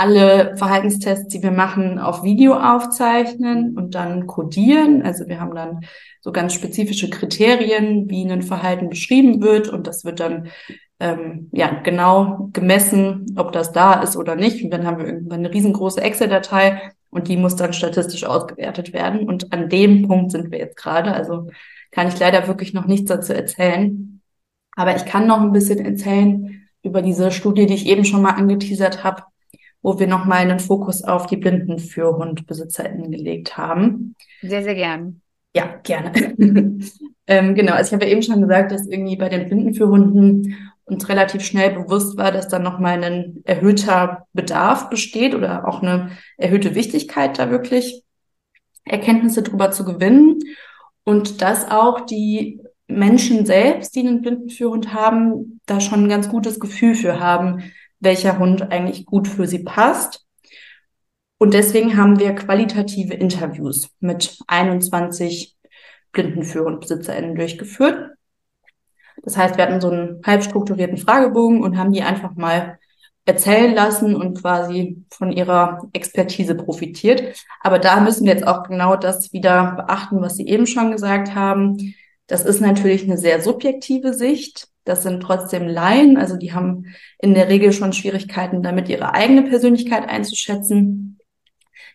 alle 0.00 0.56
Verhaltenstests, 0.56 1.28
die 1.28 1.42
wir 1.42 1.50
machen, 1.50 1.98
auf 1.98 2.22
Video 2.22 2.54
aufzeichnen 2.54 3.76
und 3.76 3.94
dann 3.94 4.26
codieren. 4.26 5.02
Also 5.02 5.28
wir 5.28 5.40
haben 5.40 5.54
dann 5.54 5.80
so 6.22 6.32
ganz 6.32 6.54
spezifische 6.54 7.10
Kriterien, 7.10 8.08
wie 8.08 8.24
ein 8.24 8.40
Verhalten 8.40 8.88
beschrieben 8.88 9.42
wird 9.42 9.68
und 9.68 9.86
das 9.86 10.06
wird 10.06 10.20
dann 10.20 10.48
ähm, 11.00 11.50
ja 11.52 11.80
genau 11.82 12.48
gemessen, 12.54 13.26
ob 13.36 13.52
das 13.52 13.72
da 13.72 14.00
ist 14.00 14.16
oder 14.16 14.36
nicht. 14.36 14.64
Und 14.64 14.70
dann 14.70 14.86
haben 14.86 14.98
wir 14.98 15.06
irgendwann 15.06 15.40
eine 15.40 15.52
riesengroße 15.52 16.00
Excel-Datei 16.00 16.92
und 17.10 17.28
die 17.28 17.36
muss 17.36 17.56
dann 17.56 17.74
statistisch 17.74 18.24
ausgewertet 18.24 18.94
werden. 18.94 19.28
Und 19.28 19.52
an 19.52 19.68
dem 19.68 20.08
Punkt 20.08 20.32
sind 20.32 20.50
wir 20.50 20.58
jetzt 20.58 20.78
gerade. 20.78 21.12
Also 21.12 21.48
kann 21.90 22.08
ich 22.08 22.18
leider 22.18 22.48
wirklich 22.48 22.72
noch 22.72 22.86
nichts 22.86 23.10
dazu 23.10 23.34
erzählen. 23.34 24.22
Aber 24.76 24.96
ich 24.96 25.04
kann 25.04 25.26
noch 25.26 25.42
ein 25.42 25.52
bisschen 25.52 25.84
erzählen 25.84 26.66
über 26.82 27.02
diese 27.02 27.32
Studie, 27.32 27.66
die 27.66 27.74
ich 27.74 27.86
eben 27.86 28.06
schon 28.06 28.22
mal 28.22 28.30
angeteasert 28.30 29.04
habe, 29.04 29.24
wo 29.82 29.98
wir 29.98 30.06
nochmal 30.06 30.38
einen 30.38 30.60
Fokus 30.60 31.02
auf 31.02 31.26
die 31.26 31.36
BlindenführhundbesitzerInnen 31.36 33.10
gelegt 33.10 33.56
haben. 33.56 34.14
Sehr, 34.42 34.62
sehr 34.62 34.74
gern. 34.74 35.22
Ja, 35.54 35.80
gerne. 35.82 36.12
ähm, 37.26 37.54
genau, 37.54 37.72
also 37.72 37.88
ich 37.88 37.92
habe 37.94 38.04
ja 38.04 38.12
eben 38.12 38.22
schon 38.22 38.40
gesagt, 38.40 38.72
dass 38.72 38.86
irgendwie 38.86 39.16
bei 39.16 39.28
den 39.28 39.46
Blindenführhunden 39.46 40.56
uns 40.84 41.08
relativ 41.08 41.42
schnell 41.42 41.70
bewusst 41.70 42.16
war, 42.16 42.32
dass 42.32 42.48
da 42.48 42.58
nochmal 42.58 43.02
ein 43.02 43.40
erhöhter 43.44 44.26
Bedarf 44.32 44.90
besteht 44.90 45.34
oder 45.34 45.66
auch 45.66 45.82
eine 45.82 46.10
erhöhte 46.36 46.74
Wichtigkeit 46.74 47.38
da 47.38 47.50
wirklich 47.50 48.02
Erkenntnisse 48.84 49.42
drüber 49.42 49.70
zu 49.70 49.84
gewinnen 49.84 50.38
und 51.04 51.42
dass 51.42 51.70
auch 51.70 52.00
die 52.00 52.60
Menschen 52.88 53.46
selbst, 53.46 53.94
die 53.94 54.00
einen 54.00 54.20
Blindenführhund 54.20 54.92
haben, 54.92 55.60
da 55.66 55.80
schon 55.80 56.04
ein 56.04 56.08
ganz 56.08 56.28
gutes 56.28 56.58
Gefühl 56.58 56.94
für 56.94 57.20
haben, 57.20 57.62
welcher 58.00 58.38
Hund 58.38 58.72
eigentlich 58.72 59.06
gut 59.06 59.28
für 59.28 59.46
sie 59.46 59.60
passt. 59.60 60.26
Und 61.38 61.54
deswegen 61.54 61.96
haben 61.96 62.18
wir 62.18 62.34
qualitative 62.34 63.14
Interviews 63.14 63.88
mit 64.00 64.38
21 64.46 65.56
Blindenführer 66.12 66.66
und 66.66 66.80
BesitzerInnen 66.80 67.34
durchgeführt. 67.34 68.10
Das 69.22 69.36
heißt, 69.36 69.56
wir 69.56 69.64
hatten 69.64 69.80
so 69.80 69.90
einen 69.90 70.22
halb 70.24 70.42
strukturierten 70.42 70.98
Fragebogen 70.98 71.62
und 71.62 71.78
haben 71.78 71.92
die 71.92 72.02
einfach 72.02 72.34
mal 72.34 72.78
erzählen 73.26 73.74
lassen 73.74 74.16
und 74.16 74.40
quasi 74.40 75.04
von 75.10 75.30
ihrer 75.30 75.88
Expertise 75.92 76.54
profitiert. 76.54 77.44
Aber 77.60 77.78
da 77.78 78.00
müssen 78.00 78.24
wir 78.24 78.32
jetzt 78.32 78.46
auch 78.46 78.64
genau 78.64 78.96
das 78.96 79.32
wieder 79.32 79.72
beachten, 79.76 80.20
was 80.20 80.36
Sie 80.36 80.46
eben 80.46 80.66
schon 80.66 80.90
gesagt 80.90 81.34
haben. 81.34 81.94
Das 82.26 82.44
ist 82.44 82.60
natürlich 82.60 83.04
eine 83.04 83.18
sehr 83.18 83.40
subjektive 83.40 84.14
Sicht 84.14 84.68
Das 84.84 85.02
sind 85.02 85.20
trotzdem 85.20 85.68
Laien, 85.68 86.16
also 86.16 86.36
die 86.36 86.52
haben 86.52 86.86
in 87.18 87.34
der 87.34 87.48
Regel 87.48 87.72
schon 87.72 87.92
Schwierigkeiten 87.92 88.62
damit, 88.62 88.88
ihre 88.88 89.14
eigene 89.14 89.42
Persönlichkeit 89.42 90.08
einzuschätzen. 90.08 91.18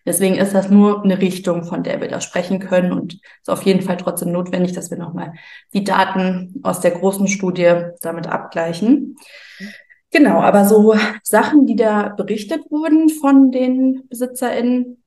Deswegen 0.05 0.35
ist 0.35 0.53
das 0.53 0.69
nur 0.69 1.03
eine 1.03 1.19
Richtung, 1.19 1.63
von 1.63 1.81
der 1.81 1.99
wir 1.99 2.07
da 2.07 2.21
sprechen 2.21 2.59
können 2.59 2.91
und 2.91 3.15
ist 3.15 3.49
auf 3.49 3.63
jeden 3.63 3.81
Fall 3.81 3.97
trotzdem 3.97 4.31
notwendig, 4.31 4.73
dass 4.73 4.91
wir 4.91 4.97
nochmal 4.97 5.33
die 5.73 5.83
Daten 5.83 6.59
aus 6.61 6.79
der 6.79 6.91
großen 6.91 7.27
Studie 7.27 7.73
damit 8.01 8.27
abgleichen. 8.27 9.15
Genau, 10.11 10.41
aber 10.41 10.65
so 10.65 10.95
Sachen, 11.23 11.65
die 11.65 11.75
da 11.75 12.09
berichtet 12.09 12.69
wurden 12.69 13.09
von 13.09 13.51
den 13.51 14.07
BesitzerInnen, 14.07 15.03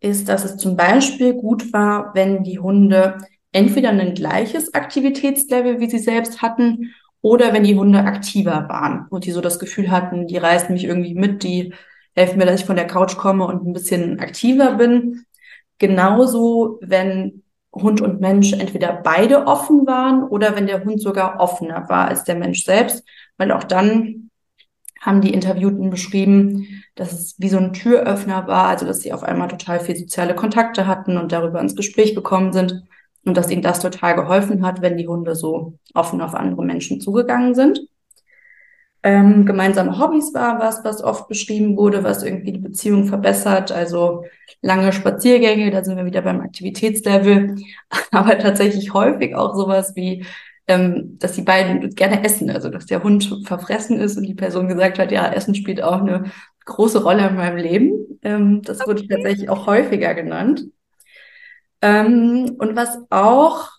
ist, 0.00 0.28
dass 0.28 0.44
es 0.44 0.56
zum 0.58 0.76
Beispiel 0.76 1.34
gut 1.34 1.72
war, 1.72 2.14
wenn 2.14 2.44
die 2.44 2.58
Hunde 2.58 3.18
entweder 3.52 3.90
ein 3.90 4.14
gleiches 4.14 4.74
Aktivitätslevel 4.74 5.80
wie 5.80 5.90
sie 5.90 5.98
selbst 5.98 6.42
hatten 6.42 6.94
oder 7.20 7.52
wenn 7.52 7.64
die 7.64 7.76
Hunde 7.76 8.00
aktiver 8.00 8.68
waren 8.68 9.06
und 9.10 9.24
die 9.24 9.32
so 9.32 9.40
das 9.40 9.58
Gefühl 9.58 9.90
hatten, 9.90 10.26
die 10.26 10.36
reißen 10.36 10.72
mich 10.72 10.84
irgendwie 10.84 11.14
mit, 11.14 11.42
die 11.42 11.74
helfen 12.14 12.38
mir, 12.38 12.46
dass 12.46 12.60
ich 12.60 12.66
von 12.66 12.76
der 12.76 12.86
Couch 12.86 13.16
komme 13.16 13.46
und 13.46 13.66
ein 13.66 13.72
bisschen 13.72 14.20
aktiver 14.20 14.74
bin. 14.74 15.24
Genauso, 15.78 16.78
wenn 16.80 17.42
Hund 17.72 18.00
und 18.00 18.20
Mensch 18.20 18.52
entweder 18.52 18.92
beide 18.92 19.46
offen 19.46 19.86
waren 19.86 20.24
oder 20.24 20.56
wenn 20.56 20.66
der 20.66 20.84
Hund 20.84 21.00
sogar 21.00 21.40
offener 21.40 21.88
war 21.88 22.08
als 22.08 22.24
der 22.24 22.34
Mensch 22.34 22.64
selbst, 22.64 23.04
weil 23.36 23.52
auch 23.52 23.64
dann 23.64 24.30
haben 25.00 25.20
die 25.20 25.32
Interviewten 25.32 25.90
beschrieben, 25.90 26.82
dass 26.96 27.12
es 27.12 27.36
wie 27.38 27.48
so 27.48 27.58
ein 27.58 27.72
Türöffner 27.72 28.48
war, 28.48 28.66
also 28.66 28.84
dass 28.84 29.00
sie 29.00 29.12
auf 29.12 29.22
einmal 29.22 29.48
total 29.48 29.78
viel 29.78 29.96
soziale 29.96 30.34
Kontakte 30.34 30.88
hatten 30.88 31.16
und 31.16 31.30
darüber 31.30 31.60
ins 31.60 31.76
Gespräch 31.76 32.16
gekommen 32.16 32.52
sind 32.52 32.82
und 33.28 33.36
dass 33.36 33.50
ihnen 33.50 33.62
das 33.62 33.80
total 33.80 34.16
geholfen 34.16 34.64
hat, 34.66 34.82
wenn 34.82 34.96
die 34.96 35.06
Hunde 35.06 35.34
so 35.34 35.74
offen 35.94 36.20
auf 36.20 36.34
andere 36.34 36.64
Menschen 36.64 37.00
zugegangen 37.00 37.54
sind. 37.54 37.80
Ähm, 39.04 39.46
gemeinsame 39.46 39.98
Hobbys 39.98 40.34
war 40.34 40.58
was, 40.58 40.84
was 40.84 41.04
oft 41.04 41.28
beschrieben 41.28 41.76
wurde, 41.76 42.02
was 42.02 42.24
irgendwie 42.24 42.52
die 42.52 42.58
Beziehung 42.58 43.06
verbessert. 43.06 43.70
Also 43.70 44.24
lange 44.60 44.92
Spaziergänge, 44.92 45.70
da 45.70 45.84
sind 45.84 45.96
wir 45.96 46.04
wieder 46.04 46.22
beim 46.22 46.40
Aktivitätslevel, 46.40 47.54
aber 48.10 48.38
tatsächlich 48.38 48.92
häufig 48.94 49.36
auch 49.36 49.54
sowas 49.54 49.94
wie, 49.94 50.24
ähm, 50.66 51.16
dass 51.20 51.34
die 51.34 51.42
beiden 51.42 51.90
gerne 51.94 52.24
essen, 52.24 52.50
also 52.50 52.70
dass 52.70 52.86
der 52.86 53.04
Hund 53.04 53.42
verfressen 53.44 54.00
ist 54.00 54.16
und 54.16 54.24
die 54.24 54.34
Person 54.34 54.68
gesagt 54.68 54.98
hat, 54.98 55.12
ja, 55.12 55.32
Essen 55.32 55.54
spielt 55.54 55.80
auch 55.80 56.00
eine 56.00 56.24
große 56.64 57.02
Rolle 57.02 57.28
in 57.28 57.36
meinem 57.36 57.56
Leben. 57.56 58.18
Ähm, 58.22 58.62
das 58.62 58.80
okay. 58.80 58.88
wurde 58.90 59.06
tatsächlich 59.06 59.48
auch 59.48 59.66
häufiger 59.66 60.14
genannt. 60.14 60.64
Ähm, 61.80 62.56
und 62.58 62.76
was 62.76 62.98
auch 63.10 63.70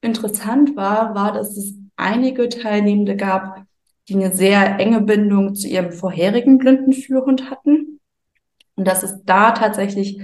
interessant 0.00 0.76
war, 0.76 1.14
war, 1.14 1.32
dass 1.32 1.56
es 1.56 1.74
einige 1.96 2.48
Teilnehmende 2.48 3.16
gab, 3.16 3.62
die 4.08 4.14
eine 4.14 4.34
sehr 4.34 4.78
enge 4.78 5.00
Bindung 5.00 5.54
zu 5.54 5.68
ihrem 5.68 5.92
vorherigen 5.92 6.58
blinden 6.58 6.92
Führhund 6.92 7.50
hatten. 7.50 8.00
Und 8.76 8.86
dass 8.86 9.02
es 9.02 9.24
da 9.24 9.52
tatsächlich 9.52 10.20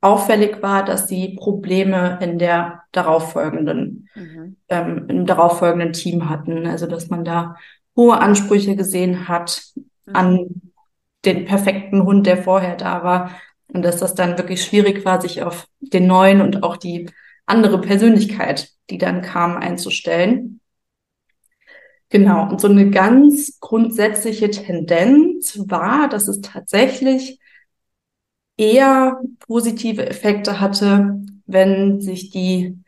auffällig 0.00 0.62
war, 0.62 0.84
dass 0.84 1.08
sie 1.08 1.36
Probleme 1.38 2.18
in 2.22 2.38
der 2.38 2.82
darauffolgenden, 2.92 4.08
mhm. 4.14 4.56
ähm, 4.68 5.06
im 5.08 5.26
darauffolgenden 5.26 5.92
Team 5.92 6.28
hatten. 6.28 6.66
Also 6.66 6.86
dass 6.86 7.10
man 7.10 7.24
da 7.24 7.56
hohe 7.96 8.18
Ansprüche 8.18 8.76
gesehen 8.76 9.28
hat 9.28 9.62
mhm. 10.06 10.16
an 10.16 10.46
den 11.24 11.44
perfekten 11.44 12.04
Hund, 12.04 12.26
der 12.26 12.36
vorher 12.38 12.76
da 12.76 13.02
war. 13.02 13.30
Und 13.72 13.82
dass 13.82 13.98
das 13.98 14.14
dann 14.14 14.38
wirklich 14.38 14.64
schwierig 14.64 15.04
war, 15.04 15.20
sich 15.20 15.42
auf 15.42 15.68
den 15.80 16.06
neuen 16.06 16.40
und 16.40 16.62
auch 16.62 16.76
die 16.76 17.10
andere 17.46 17.80
Persönlichkeit, 17.80 18.70
die 18.90 18.98
dann 18.98 19.22
kam, 19.22 19.56
einzustellen. 19.56 20.60
Genau, 22.10 22.48
und 22.48 22.60
so 22.60 22.68
eine 22.68 22.90
ganz 22.90 23.58
grundsätzliche 23.60 24.50
Tendenz 24.50 25.58
war, 25.66 26.08
dass 26.08 26.26
es 26.28 26.40
tatsächlich 26.40 27.38
eher 28.56 29.20
positive 29.40 30.06
Effekte 30.06 30.60
hatte, 30.60 31.20
wenn 31.46 32.00
sich 32.00 32.30
die 32.30 32.78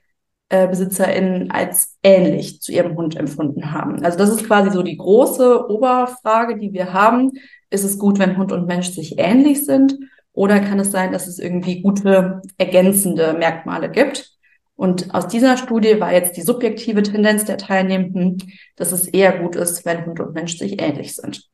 äh, 0.49 0.67
BesitzerInnen 0.67 1.51
als 1.51 1.97
ähnlich 2.03 2.61
zu 2.61 2.73
ihrem 2.73 2.97
Hund 2.97 3.15
empfunden 3.17 3.73
haben. 3.73 4.05
Also 4.05 4.19
das 4.19 4.31
ist 4.31 4.47
quasi 4.47 4.71
so 4.71 4.83
die 4.83 4.97
große 4.97 5.71
Oberfrage, 5.71 6.59
die 6.59 6.73
wir 6.73 6.93
haben. 6.93 7.31
Ist 7.71 7.85
es 7.85 7.99
gut, 7.99 8.19
wenn 8.19 8.37
Hund 8.37 8.53
und 8.53 8.67
Mensch 8.67 8.91
sich 8.91 9.19
ähnlich 9.19 9.65
sind? 9.65 9.97
Oder 10.41 10.61
kann 10.61 10.81
es 10.81 10.91
sein, 10.91 11.13
dass 11.13 11.27
es 11.27 11.39
irgendwie 11.39 11.83
gute 11.83 12.41
ergänzende 12.57 13.35
Merkmale 13.35 13.91
gibt? 13.91 14.39
Und 14.75 15.15
aus 15.15 15.29
dieser 15.29 15.59
Studie 15.59 16.01
war 16.01 16.15
jetzt 16.15 16.35
die 16.39 16.41
subjektive 16.41 17.03
Tendenz 17.03 17.45
der 17.45 17.59
Teilnehmenden, 17.59 18.51
dass 18.75 18.91
es 18.91 19.07
eher 19.07 19.39
gut 19.39 19.55
ist, 19.55 19.85
wenn 19.85 20.07
Hund 20.07 20.19
und 20.19 20.33
Mensch 20.33 20.57
sich 20.57 20.81
ähnlich 20.81 21.15
sind. 21.15 21.47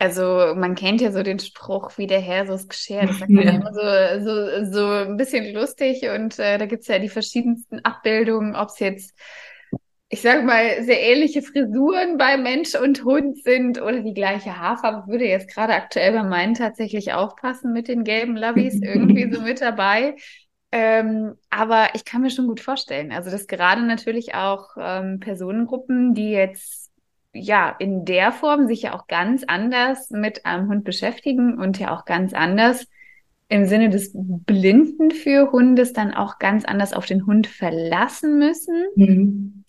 Also 0.00 0.54
man 0.56 0.74
kennt 0.74 1.00
ja 1.00 1.12
so 1.12 1.22
den 1.22 1.38
Spruch, 1.38 1.98
wie 1.98 2.08
der 2.08 2.20
Herr 2.20 2.48
so 2.48 2.54
ist 2.54 2.68
geschert. 2.68 3.10
Das 3.10 3.20
sagt 3.20 3.30
man 3.30 3.44
ja. 3.46 3.52
immer 3.52 3.72
so, 3.72 4.24
so, 4.24 4.72
so 4.72 4.86
ein 5.08 5.16
bisschen 5.16 5.54
lustig 5.54 6.02
und 6.12 6.36
äh, 6.40 6.58
da 6.58 6.66
gibt's 6.66 6.88
ja 6.88 6.98
die 6.98 7.08
verschiedensten 7.08 7.78
Abbildungen, 7.84 8.56
ob 8.56 8.70
es 8.70 8.80
jetzt, 8.80 9.16
ich 10.08 10.22
sage 10.22 10.42
mal, 10.42 10.84
sehr 10.84 11.02
ähnliche 11.02 11.42
Frisuren 11.42 12.16
bei 12.16 12.36
Mensch 12.36 12.76
und 12.76 13.04
Hund 13.04 13.42
sind 13.42 13.82
oder 13.82 14.00
die 14.00 14.14
gleiche 14.14 14.58
Haarfarbe. 14.58 15.10
Würde 15.10 15.26
jetzt 15.26 15.52
gerade 15.52 15.74
aktuell 15.74 16.12
bei 16.12 16.22
meinen 16.22 16.54
tatsächlich 16.54 17.12
aufpassen 17.12 17.72
mit 17.72 17.88
den 17.88 18.04
gelben 18.04 18.36
Lobbys 18.36 18.80
irgendwie 18.82 19.32
so 19.32 19.40
mit 19.40 19.60
dabei. 19.60 20.14
Ähm, 20.70 21.34
aber 21.50 21.88
ich 21.94 22.04
kann 22.04 22.22
mir 22.22 22.30
schon 22.30 22.46
gut 22.46 22.60
vorstellen, 22.60 23.10
also 23.10 23.30
dass 23.30 23.46
gerade 23.46 23.82
natürlich 23.82 24.34
auch 24.34 24.76
ähm, 24.78 25.18
Personengruppen, 25.20 26.14
die 26.14 26.30
jetzt 26.30 26.92
ja 27.32 27.74
in 27.78 28.04
der 28.04 28.30
Form 28.30 28.66
sich 28.66 28.82
ja 28.82 28.94
auch 28.94 29.08
ganz 29.08 29.42
anders 29.44 30.10
mit 30.10 30.46
einem 30.46 30.68
Hund 30.68 30.84
beschäftigen 30.84 31.58
und 31.58 31.78
ja 31.78 31.96
auch 31.96 32.04
ganz 32.04 32.32
anders 32.32 32.86
im 33.48 33.66
Sinne 33.66 33.90
des 33.90 34.10
Blinden 34.14 35.12
für 35.12 35.52
Hundes 35.52 35.92
dann 35.92 36.12
auch 36.14 36.38
ganz 36.38 36.64
anders 36.64 36.92
auf 36.92 37.06
den 37.06 37.26
Hund 37.26 37.46
verlassen 37.46 38.38
müssen. 38.38 38.86
Mhm 38.96 39.64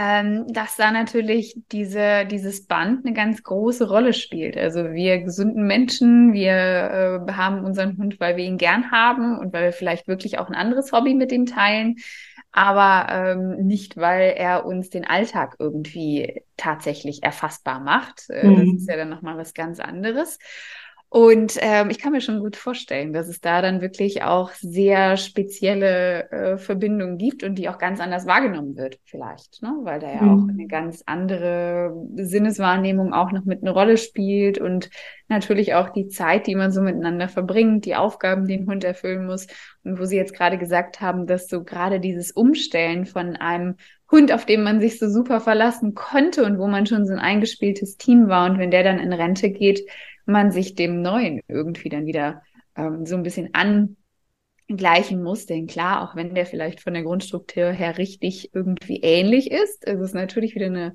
ähm, 0.00 0.46
dass 0.52 0.76
da 0.76 0.92
natürlich 0.92 1.60
diese, 1.72 2.24
dieses 2.24 2.66
Band 2.66 3.04
eine 3.04 3.14
ganz 3.14 3.42
große 3.42 3.88
Rolle 3.88 4.12
spielt. 4.12 4.56
Also 4.56 4.92
wir 4.92 5.18
gesunden 5.22 5.66
Menschen, 5.66 6.32
wir 6.32 7.26
äh, 7.28 7.32
haben 7.32 7.64
unseren 7.64 7.98
Hund, 7.98 8.20
weil 8.20 8.36
wir 8.36 8.44
ihn 8.44 8.58
gern 8.58 8.92
haben 8.92 9.36
und 9.36 9.52
weil 9.52 9.64
wir 9.64 9.72
vielleicht 9.72 10.06
wirklich 10.06 10.38
auch 10.38 10.46
ein 10.46 10.54
anderes 10.54 10.92
Hobby 10.92 11.14
mit 11.14 11.32
ihm 11.32 11.46
teilen, 11.46 11.96
aber 12.52 13.12
ähm, 13.12 13.66
nicht, 13.66 13.96
weil 13.96 14.34
er 14.36 14.66
uns 14.66 14.88
den 14.88 15.04
Alltag 15.04 15.56
irgendwie 15.58 16.44
tatsächlich 16.56 17.24
erfassbar 17.24 17.80
macht. 17.80 18.30
Äh, 18.30 18.46
mhm. 18.46 18.74
Das 18.74 18.82
ist 18.82 18.88
ja 18.88 18.96
dann 18.96 19.08
nochmal 19.08 19.36
was 19.36 19.52
ganz 19.52 19.80
anderes. 19.80 20.38
Und 21.10 21.56
ähm, 21.62 21.88
ich 21.88 21.98
kann 21.98 22.12
mir 22.12 22.20
schon 22.20 22.40
gut 22.40 22.54
vorstellen, 22.56 23.14
dass 23.14 23.28
es 23.28 23.40
da 23.40 23.62
dann 23.62 23.80
wirklich 23.80 24.24
auch 24.24 24.52
sehr 24.52 25.16
spezielle 25.16 26.30
äh, 26.30 26.58
Verbindungen 26.58 27.16
gibt 27.16 27.42
und 27.42 27.54
die 27.54 27.70
auch 27.70 27.78
ganz 27.78 27.98
anders 27.98 28.26
wahrgenommen 28.26 28.76
wird, 28.76 28.98
vielleicht, 29.04 29.62
ne? 29.62 29.72
weil 29.84 30.00
da 30.00 30.12
ja 30.12 30.20
mhm. 30.20 30.30
auch 30.30 30.48
eine 30.48 30.66
ganz 30.66 31.02
andere 31.06 31.94
Sinneswahrnehmung 32.14 33.14
auch 33.14 33.32
noch 33.32 33.46
mit 33.46 33.62
eine 33.62 33.70
Rolle 33.70 33.96
spielt 33.96 34.58
und 34.58 34.90
natürlich 35.28 35.72
auch 35.72 35.88
die 35.88 36.08
Zeit, 36.08 36.46
die 36.46 36.54
man 36.54 36.72
so 36.72 36.82
miteinander 36.82 37.28
verbringt, 37.28 37.86
die 37.86 37.96
Aufgaben, 37.96 38.46
die 38.46 38.58
ein 38.58 38.66
Hund 38.66 38.84
erfüllen 38.84 39.24
muss. 39.24 39.46
Und 39.84 39.98
wo 39.98 40.04
Sie 40.04 40.16
jetzt 40.16 40.34
gerade 40.34 40.58
gesagt 40.58 41.00
haben, 41.00 41.26
dass 41.26 41.48
so 41.48 41.64
gerade 41.64 42.00
dieses 42.00 42.32
Umstellen 42.32 43.06
von 43.06 43.36
einem 43.36 43.76
Hund, 44.10 44.30
auf 44.32 44.44
den 44.44 44.62
man 44.62 44.80
sich 44.80 44.98
so 44.98 45.08
super 45.08 45.40
verlassen 45.40 45.94
konnte 45.94 46.44
und 46.44 46.58
wo 46.58 46.66
man 46.66 46.84
schon 46.84 47.06
so 47.06 47.14
ein 47.14 47.18
eingespieltes 47.18 47.96
Team 47.96 48.28
war 48.28 48.50
und 48.50 48.58
wenn 48.58 48.70
der 48.70 48.82
dann 48.82 48.98
in 48.98 49.12
Rente 49.12 49.50
geht, 49.50 49.86
man 50.28 50.50
sich 50.50 50.74
dem 50.74 51.02
Neuen 51.02 51.40
irgendwie 51.48 51.88
dann 51.88 52.06
wieder 52.06 52.42
ähm, 52.76 53.06
so 53.06 53.16
ein 53.16 53.22
bisschen 53.22 53.50
angleichen 53.54 55.22
muss. 55.22 55.46
Denn 55.46 55.66
klar, 55.66 56.02
auch 56.02 56.16
wenn 56.16 56.34
der 56.34 56.46
vielleicht 56.46 56.80
von 56.80 56.94
der 56.94 57.02
Grundstruktur 57.02 57.70
her 57.70 57.98
richtig 57.98 58.54
irgendwie 58.54 59.00
ähnlich 59.00 59.50
ist, 59.50 59.84
ist 59.84 60.00
es 60.00 60.12
natürlich 60.12 60.54
wieder 60.54 60.66
eine 60.66 60.94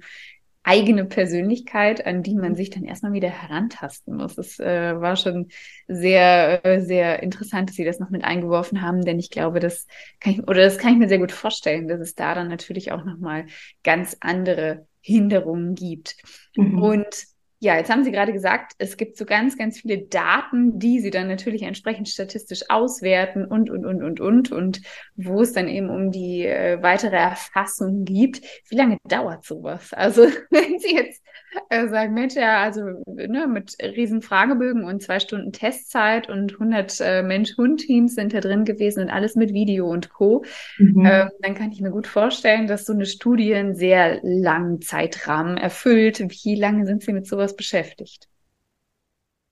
eigene 0.64 1.04
Persönlichkeit, 1.06 2.06
an 2.06 2.24
die 2.24 2.36
man 2.36 2.56
sich 2.56 2.70
dann 2.70 2.86
erstmal 2.86 3.12
wieder 3.12 3.30
herantasten 3.30 4.16
muss. 4.16 4.38
Es 4.38 4.60
äh, 4.60 5.00
war 5.00 5.18
schon 5.18 5.50
sehr, 5.90 6.66
äh, 6.66 6.80
sehr 6.80 7.22
interessant, 7.22 7.70
dass 7.70 7.76
Sie 7.76 7.84
das 7.84 8.00
noch 8.00 8.10
mit 8.10 8.24
eingeworfen 8.24 8.82
haben, 8.82 9.02
denn 9.02 9.20
ich 9.20 9.30
glaube, 9.30 9.60
das 9.60 9.88
kann 10.22 10.34
ich, 10.34 10.44
oder 10.48 10.62
das 10.62 10.78
kann 10.78 10.94
ich 10.94 11.00
mir 11.00 11.10
sehr 11.10 11.20
gut 11.20 11.34
vorstellen, 11.34 11.90
dass 11.90 12.00
es 12.00 12.16
da 12.16 12.34
dann 12.34 12.48
natürlich 12.48 12.94
auch 12.94 13.04
nochmal 13.04 13.46
ganz 13.84 14.16
andere 14.22 14.88
Hinderungen 15.02 15.76
gibt. 15.76 16.16
Mhm. 16.56 16.82
Und 16.82 17.33
ja, 17.64 17.78
jetzt 17.78 17.90
haben 17.90 18.04
Sie 18.04 18.12
gerade 18.12 18.34
gesagt, 18.34 18.74
es 18.78 18.98
gibt 18.98 19.16
so 19.16 19.24
ganz, 19.24 19.58
ganz 19.58 19.80
viele 19.80 20.00
Daten, 20.00 20.80
die 20.80 21.00
Sie 21.00 21.12
dann 21.12 21.30
natürlich 21.30 21.62
entsprechend 21.62 22.10
statistisch 22.10 22.70
auswerten 22.70 23.46
und, 23.46 23.70
und, 23.70 23.86
und, 23.86 24.04
und, 24.04 24.20
und, 24.20 24.52
und 24.52 24.82
wo 25.16 25.42
es 25.42 25.54
dann 25.54 25.70
eben 25.70 25.90
um 25.90 26.12
die 26.12 26.46
äh, 26.46 26.82
weitere 26.82 27.16
Erfassung 27.16 28.04
gibt. 28.04 28.42
Wie 28.68 28.76
lange 28.76 28.98
dauert 29.08 29.46
sowas? 29.46 29.94
Also, 29.94 30.24
wenn 30.50 30.78
Sie 30.80 30.94
jetzt 30.94 31.24
äh, 31.70 31.88
sagen, 31.88 32.14
Mensch, 32.14 32.36
ja, 32.36 32.62
also 32.62 32.82
ne, 33.06 33.48
mit 33.48 33.76
riesen 33.82 34.22
Fragebögen 34.22 34.84
und 34.84 35.02
zwei 35.02 35.20
Stunden 35.20 35.52
Testzeit 35.52 36.30
und 36.30 36.54
100 36.54 37.00
äh, 37.00 37.24
Mensch-Hund-Teams 37.24 38.16
sind 38.16 38.34
da 38.34 38.40
drin 38.40 38.66
gewesen 38.66 39.04
und 39.04 39.10
alles 39.10 39.36
mit 39.36 39.54
Video 39.54 39.88
und 39.88 40.10
Co., 40.10 40.44
mhm. 40.78 41.06
ähm, 41.06 41.30
dann 41.42 41.56
kann 41.56 41.72
ich 41.72 41.82
mir 41.82 41.92
gut 41.92 42.08
vorstellen, 42.08 42.68
dass 42.68 42.86
so 42.86 42.94
eine 42.94 43.06
Studie 43.06 43.54
einen 43.56 43.76
sehr 43.76 44.20
langen 44.24 44.82
Zeitrahmen 44.82 45.58
erfüllt. 45.58 46.20
Wie 46.20 46.56
lange 46.56 46.86
sind 46.86 47.04
Sie 47.04 47.14
mit 47.14 47.28
sowas 47.28 47.53
beschäftigt. 47.56 48.28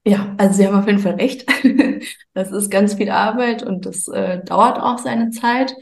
Ja, 0.04 0.34
also 0.38 0.56
Sie 0.56 0.68
haben 0.68 0.78
auf 0.80 0.88
jeden 0.88 1.00
Fall 1.00 1.16
recht. 1.16 1.46
Das 2.34 2.52
ist 2.52 2.72
ganz 2.72 2.96
viel 2.96 3.10
Arbeit 3.12 3.62
und 3.62 3.86
das 3.86 4.08
äh, 4.08 4.44
dauert 4.44 4.80
auch 4.80 4.98
seine 4.98 5.32
Zeit. 5.32 5.76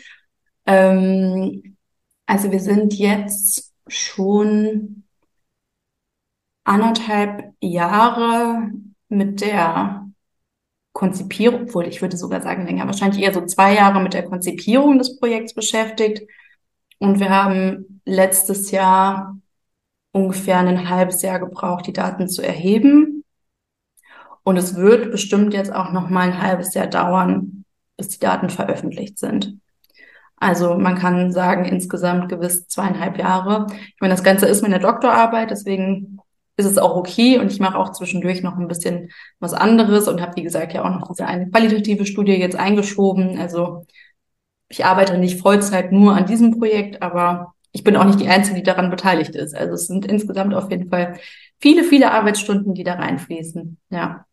Ähm, 0.65 1.77
also 2.25 2.51
wir 2.51 2.59
sind 2.59 2.93
jetzt 2.95 3.73
schon 3.87 5.03
anderthalb 6.63 7.53
Jahre 7.61 8.71
mit 9.09 9.41
der 9.41 10.07
Konzipierung, 10.93 11.63
obwohl 11.63 11.87
ich 11.87 12.01
würde 12.01 12.17
sogar 12.17 12.41
sagen 12.41 12.65
länger, 12.65 12.85
wahrscheinlich 12.85 13.23
eher 13.23 13.33
so 13.33 13.45
zwei 13.45 13.73
Jahre 13.75 14.01
mit 14.01 14.13
der 14.13 14.25
Konzipierung 14.25 14.97
des 14.97 15.17
Projekts 15.19 15.53
beschäftigt. 15.53 16.27
Und 16.97 17.19
wir 17.19 17.29
haben 17.29 18.01
letztes 18.05 18.71
Jahr 18.71 19.37
ungefähr 20.11 20.59
ein 20.59 20.89
halbes 20.89 21.21
Jahr 21.21 21.39
gebraucht, 21.39 21.87
die 21.87 21.93
Daten 21.93 22.27
zu 22.27 22.41
erheben. 22.41 23.23
Und 24.43 24.57
es 24.57 24.75
wird 24.75 25.11
bestimmt 25.11 25.53
jetzt 25.53 25.73
auch 25.73 25.91
noch 25.91 26.09
mal 26.09 26.21
ein 26.21 26.41
halbes 26.41 26.73
Jahr 26.73 26.87
dauern, 26.87 27.65
bis 27.97 28.09
die 28.09 28.19
Daten 28.19 28.49
veröffentlicht 28.49 29.19
sind. 29.19 29.59
Also 30.37 30.75
man 30.75 30.97
kann 30.97 31.31
sagen, 31.33 31.65
insgesamt 31.65 32.29
gewiss 32.29 32.67
zweieinhalb 32.67 33.17
Jahre. 33.17 33.67
Ich 33.71 33.97
meine, 33.99 34.13
das 34.13 34.23
Ganze 34.23 34.45
ist 34.45 34.61
meine 34.61 34.79
Doktorarbeit, 34.79 35.51
deswegen 35.51 36.19
ist 36.55 36.65
es 36.65 36.77
auch 36.77 36.95
okay 36.95 37.39
und 37.39 37.51
ich 37.51 37.59
mache 37.59 37.77
auch 37.77 37.91
zwischendurch 37.91 38.41
noch 38.41 38.57
ein 38.57 38.67
bisschen 38.67 39.11
was 39.39 39.53
anderes 39.53 40.07
und 40.07 40.21
habe, 40.21 40.35
wie 40.35 40.43
gesagt, 40.43 40.73
ja 40.73 40.83
auch 40.83 40.89
noch 40.89 41.07
diese 41.09 41.25
eine 41.25 41.49
qualitative 41.49 42.05
Studie 42.05 42.33
jetzt 42.33 42.57
eingeschoben. 42.57 43.37
Also 43.37 43.85
ich 44.69 44.85
arbeite 44.85 45.17
nicht 45.17 45.41
Vollzeit 45.41 45.91
nur 45.91 46.15
an 46.15 46.25
diesem 46.25 46.57
Projekt, 46.57 47.01
aber 47.01 47.53
ich 47.79 47.85
bin 47.85 47.95
auch 47.95 48.03
nicht 48.03 48.19
die 48.19 48.27
Einzige, 48.27 48.57
die 48.57 48.63
daran 48.63 48.89
beteiligt 48.89 49.35
ist. 49.35 49.55
Also 49.55 49.75
es 49.75 49.87
sind 49.87 50.05
insgesamt 50.05 50.53
auf 50.53 50.69
jeden 50.69 50.89
Fall 50.89 51.17
viele, 51.61 51.85
viele 51.85 52.11
Arbeitsstunden, 52.11 52.73
die 52.73 52.83
da 52.83 52.95
reinfließen. 52.95 53.77
Ja. 53.89 54.25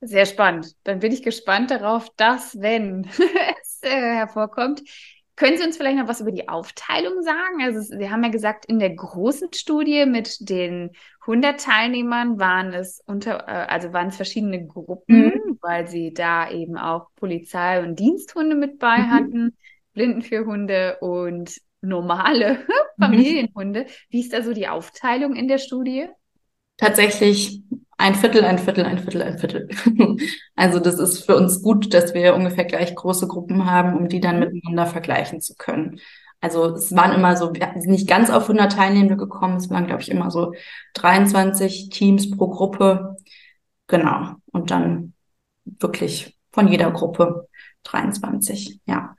Sehr 0.00 0.24
spannend. 0.24 0.76
Dann 0.84 1.00
bin 1.00 1.10
ich 1.10 1.24
gespannt 1.24 1.72
darauf, 1.72 2.10
dass, 2.16 2.60
wenn 2.60 3.08
es 3.60 3.80
äh, 3.82 3.90
hervorkommt, 3.90 4.82
können 5.34 5.56
Sie 5.56 5.64
uns 5.64 5.76
vielleicht 5.76 5.98
noch 5.98 6.06
was 6.06 6.20
über 6.20 6.30
die 6.30 6.48
Aufteilung 6.48 7.22
sagen? 7.22 7.60
Also 7.60 7.80
Sie 7.80 8.08
haben 8.08 8.22
ja 8.22 8.30
gesagt, 8.30 8.66
in 8.66 8.78
der 8.78 8.90
großen 8.90 9.52
Studie 9.52 10.06
mit 10.06 10.48
den 10.48 10.92
100 11.22 11.60
Teilnehmern 11.60 12.38
waren 12.38 12.72
es 12.72 13.02
unter, 13.04 13.48
äh, 13.48 13.66
also 13.66 13.92
waren 13.92 14.08
es 14.08 14.16
verschiedene 14.16 14.64
Gruppen, 14.64 15.24
mhm. 15.24 15.58
weil 15.60 15.88
Sie 15.88 16.14
da 16.14 16.48
eben 16.48 16.76
auch 16.76 17.08
Polizei 17.16 17.82
und 17.82 17.98
Diensthunde 17.98 18.54
mit 18.54 18.78
bei 18.78 18.98
mhm. 18.98 19.10
hatten, 19.10 19.56
Blindenführhunde 19.94 20.98
und 21.00 21.60
normale. 21.80 22.66
Familienhunde. 22.98 23.86
Wie 24.10 24.20
ist 24.20 24.32
da 24.32 24.42
so 24.42 24.52
die 24.52 24.68
Aufteilung 24.68 25.34
in 25.34 25.48
der 25.48 25.58
Studie? 25.58 26.08
Tatsächlich 26.76 27.62
ein 27.96 28.14
Viertel, 28.14 28.44
ein 28.44 28.58
Viertel, 28.58 28.84
ein 28.84 28.98
Viertel, 28.98 29.22
ein 29.22 29.38
Viertel. 29.38 29.68
also 30.56 30.78
das 30.78 30.98
ist 30.98 31.24
für 31.24 31.36
uns 31.36 31.62
gut, 31.62 31.94
dass 31.94 32.14
wir 32.14 32.34
ungefähr 32.34 32.64
gleich 32.64 32.94
große 32.94 33.26
Gruppen 33.26 33.70
haben, 33.70 33.96
um 33.96 34.08
die 34.08 34.20
dann 34.20 34.36
mhm. 34.36 34.52
miteinander 34.52 34.86
vergleichen 34.86 35.40
zu 35.40 35.54
können. 35.56 36.00
Also 36.40 36.66
es 36.76 36.94
waren 36.94 37.12
immer 37.12 37.36
so, 37.36 37.52
wir 37.52 37.72
sind 37.76 37.90
nicht 37.90 38.08
ganz 38.08 38.30
auf 38.30 38.44
100 38.44 38.72
Teilnehmende 38.72 39.16
gekommen, 39.16 39.56
es 39.56 39.70
waren, 39.70 39.86
glaube 39.86 40.02
ich, 40.02 40.10
immer 40.10 40.30
so 40.30 40.52
23 40.94 41.88
Teams 41.88 42.30
pro 42.30 42.48
Gruppe. 42.48 43.16
Genau. 43.88 44.34
Und 44.52 44.70
dann 44.70 45.14
wirklich 45.64 46.38
von 46.52 46.68
jeder 46.68 46.92
Gruppe 46.92 47.48
23, 47.82 48.80
ja. 48.86 49.16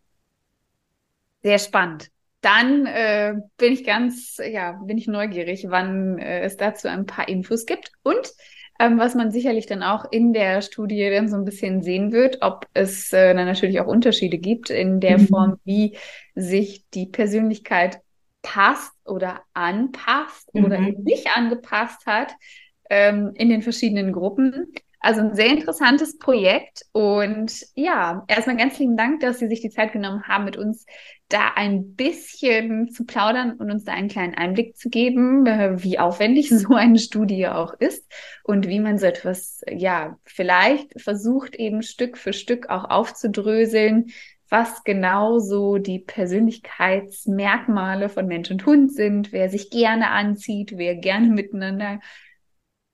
Sehr 1.42 1.60
spannend 1.60 2.10
dann 2.42 2.86
äh, 2.86 3.36
bin 3.58 3.74
ich 3.74 3.84
ganz, 3.84 4.38
ja, 4.38 4.74
bin 4.84 4.98
ich 4.98 5.08
neugierig, 5.08 5.66
wann 5.70 6.18
äh, 6.20 6.42
es 6.42 6.58
dazu 6.58 6.88
ein 6.88 7.06
paar 7.06 7.28
Infos 7.28 7.66
gibt 7.66 7.92
und 8.04 8.32
ähm, 8.80 8.98
was 8.98 9.14
man 9.14 9.30
sicherlich 9.30 9.66
dann 9.66 9.84
auch 9.84 10.06
in 10.10 10.32
der 10.32 10.62
Studie 10.62 11.10
dann 11.10 11.28
so 11.28 11.36
ein 11.36 11.44
bisschen 11.44 11.84
sehen 11.84 12.14
wird, 12.14 12.38
ob 12.42 12.66
es 12.74 13.12
äh, 13.12 13.34
dann 13.34 13.46
natürlich 13.46 13.82
auch 13.82 13.88
Unterschiede 13.88 14.38
gibt 14.38 14.70
in 14.70 15.02
der 15.02 15.18
mhm. 15.18 15.28
Form, 15.28 15.60
wie 15.66 15.98
sich 16.34 16.86
die 16.94 17.06
Persönlichkeit 17.06 18.00
passt 18.42 18.94
oder 19.06 19.42
anpasst 19.54 20.54
mhm. 20.54 20.66
oder 20.66 20.80
eben 20.80 21.04
nicht 21.04 21.28
angepasst 21.36 22.06
hat 22.06 22.32
ähm, 22.90 23.34
in 23.36 23.50
den 23.50 23.62
verschiedenen 23.62 24.14
Gruppen. 24.14 24.74
Also 25.02 25.22
ein 25.22 25.34
sehr 25.34 25.48
interessantes 25.48 26.18
Projekt 26.18 26.82
und 26.92 27.54
ja, 27.74 28.26
erstmal 28.28 28.58
ganz 28.58 28.78
lieben 28.80 28.98
Dank, 28.98 29.22
dass 29.22 29.40
Sie 29.40 29.48
sich 29.48 29.62
die 29.62 29.70
Zeit 29.70 29.94
genommen 29.94 30.24
haben, 30.28 30.44
mit 30.44 30.58
uns 30.58 30.86
da 31.30 31.54
ein 31.56 31.96
bisschen 31.96 32.90
zu 32.90 33.06
plaudern 33.06 33.54
und 33.54 33.72
uns 33.72 33.86
da 33.86 33.94
einen 33.94 34.10
kleinen 34.10 34.34
Einblick 34.34 34.76
zu 34.76 34.90
geben, 34.90 35.46
äh, 35.46 35.82
wie 35.82 36.00
aufwendig 36.00 36.50
so 36.52 36.74
eine 36.74 37.00
Studie 37.00 37.48
auch 37.48 37.74
ist 37.76 38.12
und 38.44 38.68
wie 38.68 38.82
man 38.82 38.98
so 38.98 39.06
etwas, 39.06 39.62
ja, 39.72 40.20
vielleicht 40.26 41.00
versucht 41.00 41.56
eben 41.56 41.82
Stück 41.82 42.18
für 42.18 42.34
Stück 42.34 42.70
auch 42.70 42.90
aufzudröseln, 42.90 44.08
was 44.50 44.84
genau 44.84 45.40
so 45.40 45.78
die 45.78 46.00
Persönlichkeitsmerkmale 46.00 48.10
von 48.10 48.26
Mensch 48.26 48.52
und 48.52 48.66
Hund 48.66 48.92
sind, 48.92 49.32
wer 49.32 49.50
sich 49.50 49.70
gerne 49.70 50.10
anzieht, 50.10 50.74
wer 50.76 50.96
gerne 50.96 51.28
miteinander 51.28 52.02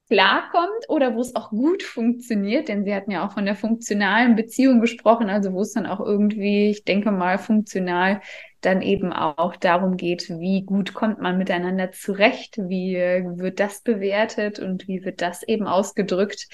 klarkommt 0.08 0.88
oder 0.88 1.16
wo 1.16 1.22
es 1.22 1.36
auch 1.36 1.50
gut 1.50 1.82
funktioniert, 1.82 2.68
denn 2.68 2.84
Sie 2.86 2.94
hatten 2.94 3.12
ja 3.12 3.26
auch 3.26 3.34
von 3.34 3.46
der 3.46 3.56
funktionalen 3.56 4.36
Beziehung 4.36 4.80
gesprochen, 4.80 5.30
also 5.30 5.52
wo 5.54 5.62
es 5.62 5.74
dann 5.74 5.86
auch 5.88 6.00
irgendwie, 6.00 6.70
ich 6.70 6.84
denke 6.84 7.12
mal, 7.12 7.38
funktional 7.38 8.22
dann 8.62 8.82
eben 8.82 9.14
auch 9.14 9.56
darum 9.56 9.98
geht, 9.98 10.30
wie 10.30 10.64
gut 10.64 10.94
kommt 10.94 11.22
man 11.22 11.38
miteinander 11.38 11.92
zurecht, 11.92 12.58
wie 12.58 12.96
wird 12.96 13.60
das 13.60 13.82
bewertet 13.82 14.60
und 14.60 14.88
wie 14.88 15.04
wird 15.06 15.22
das 15.22 15.44
eben 15.44 15.68
ausgedrückt. 15.68 16.48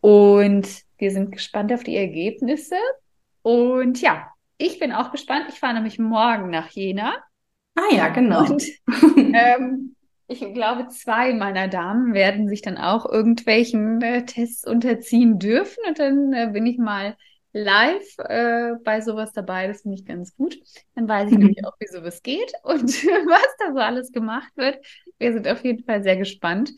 Und 0.00 0.68
wir 0.98 1.10
sind 1.10 1.32
gespannt 1.32 1.72
auf 1.72 1.82
die 1.82 1.96
Ergebnisse. 1.96 2.76
Und 3.42 4.00
ja, 4.00 4.28
ich 4.56 4.78
bin 4.78 4.92
auch 4.92 5.10
gespannt. 5.10 5.46
Ich 5.48 5.58
fahre 5.58 5.74
nämlich 5.74 5.98
morgen 5.98 6.50
nach 6.50 6.68
Jena. 6.70 7.16
Ah 7.74 7.94
ja, 7.94 8.08
genau. 8.08 8.44
Und 8.44 8.64
ähm, 9.16 9.96
ich 10.28 10.40
glaube, 10.52 10.88
zwei 10.88 11.32
meiner 11.32 11.68
Damen 11.68 12.12
werden 12.12 12.48
sich 12.48 12.60
dann 12.60 12.76
auch 12.76 13.10
irgendwelchen 13.10 14.00
äh, 14.02 14.26
Tests 14.26 14.66
unterziehen 14.66 15.38
dürfen. 15.38 15.82
Und 15.88 15.98
dann 15.98 16.32
äh, 16.34 16.50
bin 16.52 16.66
ich 16.66 16.76
mal 16.76 17.16
live 17.54 18.18
äh, 18.18 18.72
bei 18.84 19.00
sowas 19.00 19.32
dabei. 19.32 19.66
Das 19.66 19.82
finde 19.82 19.96
ich 19.96 20.04
ganz 20.04 20.36
gut. 20.36 20.58
Dann 20.94 21.08
weiß 21.08 21.30
ich 21.30 21.38
mhm. 21.38 21.44
nämlich 21.44 21.64
auch, 21.64 21.74
wie 21.80 21.86
sowas 21.86 22.22
geht 22.22 22.52
und 22.62 22.84
was 23.04 23.56
da 23.58 23.72
so 23.72 23.78
alles 23.78 24.12
gemacht 24.12 24.52
wird. 24.56 24.78
Wir 25.18 25.32
sind 25.32 25.48
auf 25.48 25.64
jeden 25.64 25.84
Fall 25.84 26.02
sehr 26.02 26.18
gespannt. 26.18 26.72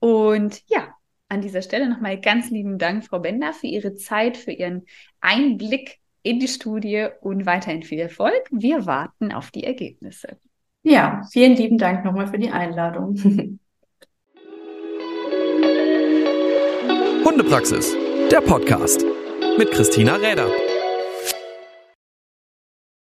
Und 0.00 0.62
ja, 0.66 0.92
an 1.28 1.42
dieser 1.42 1.62
Stelle 1.62 1.88
nochmal 1.88 2.20
ganz 2.20 2.50
lieben 2.50 2.76
Dank, 2.76 3.04
Frau 3.04 3.20
Bender, 3.20 3.52
für 3.52 3.68
Ihre 3.68 3.94
Zeit, 3.94 4.36
für 4.36 4.52
Ihren 4.52 4.84
Einblick 5.20 5.98
in 6.22 6.40
die 6.40 6.48
Studie 6.48 7.06
und 7.20 7.46
weiterhin 7.46 7.84
viel 7.84 8.00
Erfolg. 8.00 8.48
Wir 8.50 8.84
warten 8.84 9.32
auf 9.32 9.52
die 9.52 9.62
Ergebnisse. 9.62 10.38
Ja, 10.88 11.22
vielen 11.32 11.56
lieben 11.56 11.78
Dank 11.78 12.04
nochmal 12.04 12.28
für 12.28 12.38
die 12.38 12.50
Einladung. 12.50 13.16
Hundepraxis, 17.24 17.96
der 18.30 18.40
Podcast 18.40 19.04
mit 19.58 19.72
Christina 19.72 20.14
Räder. 20.14 20.46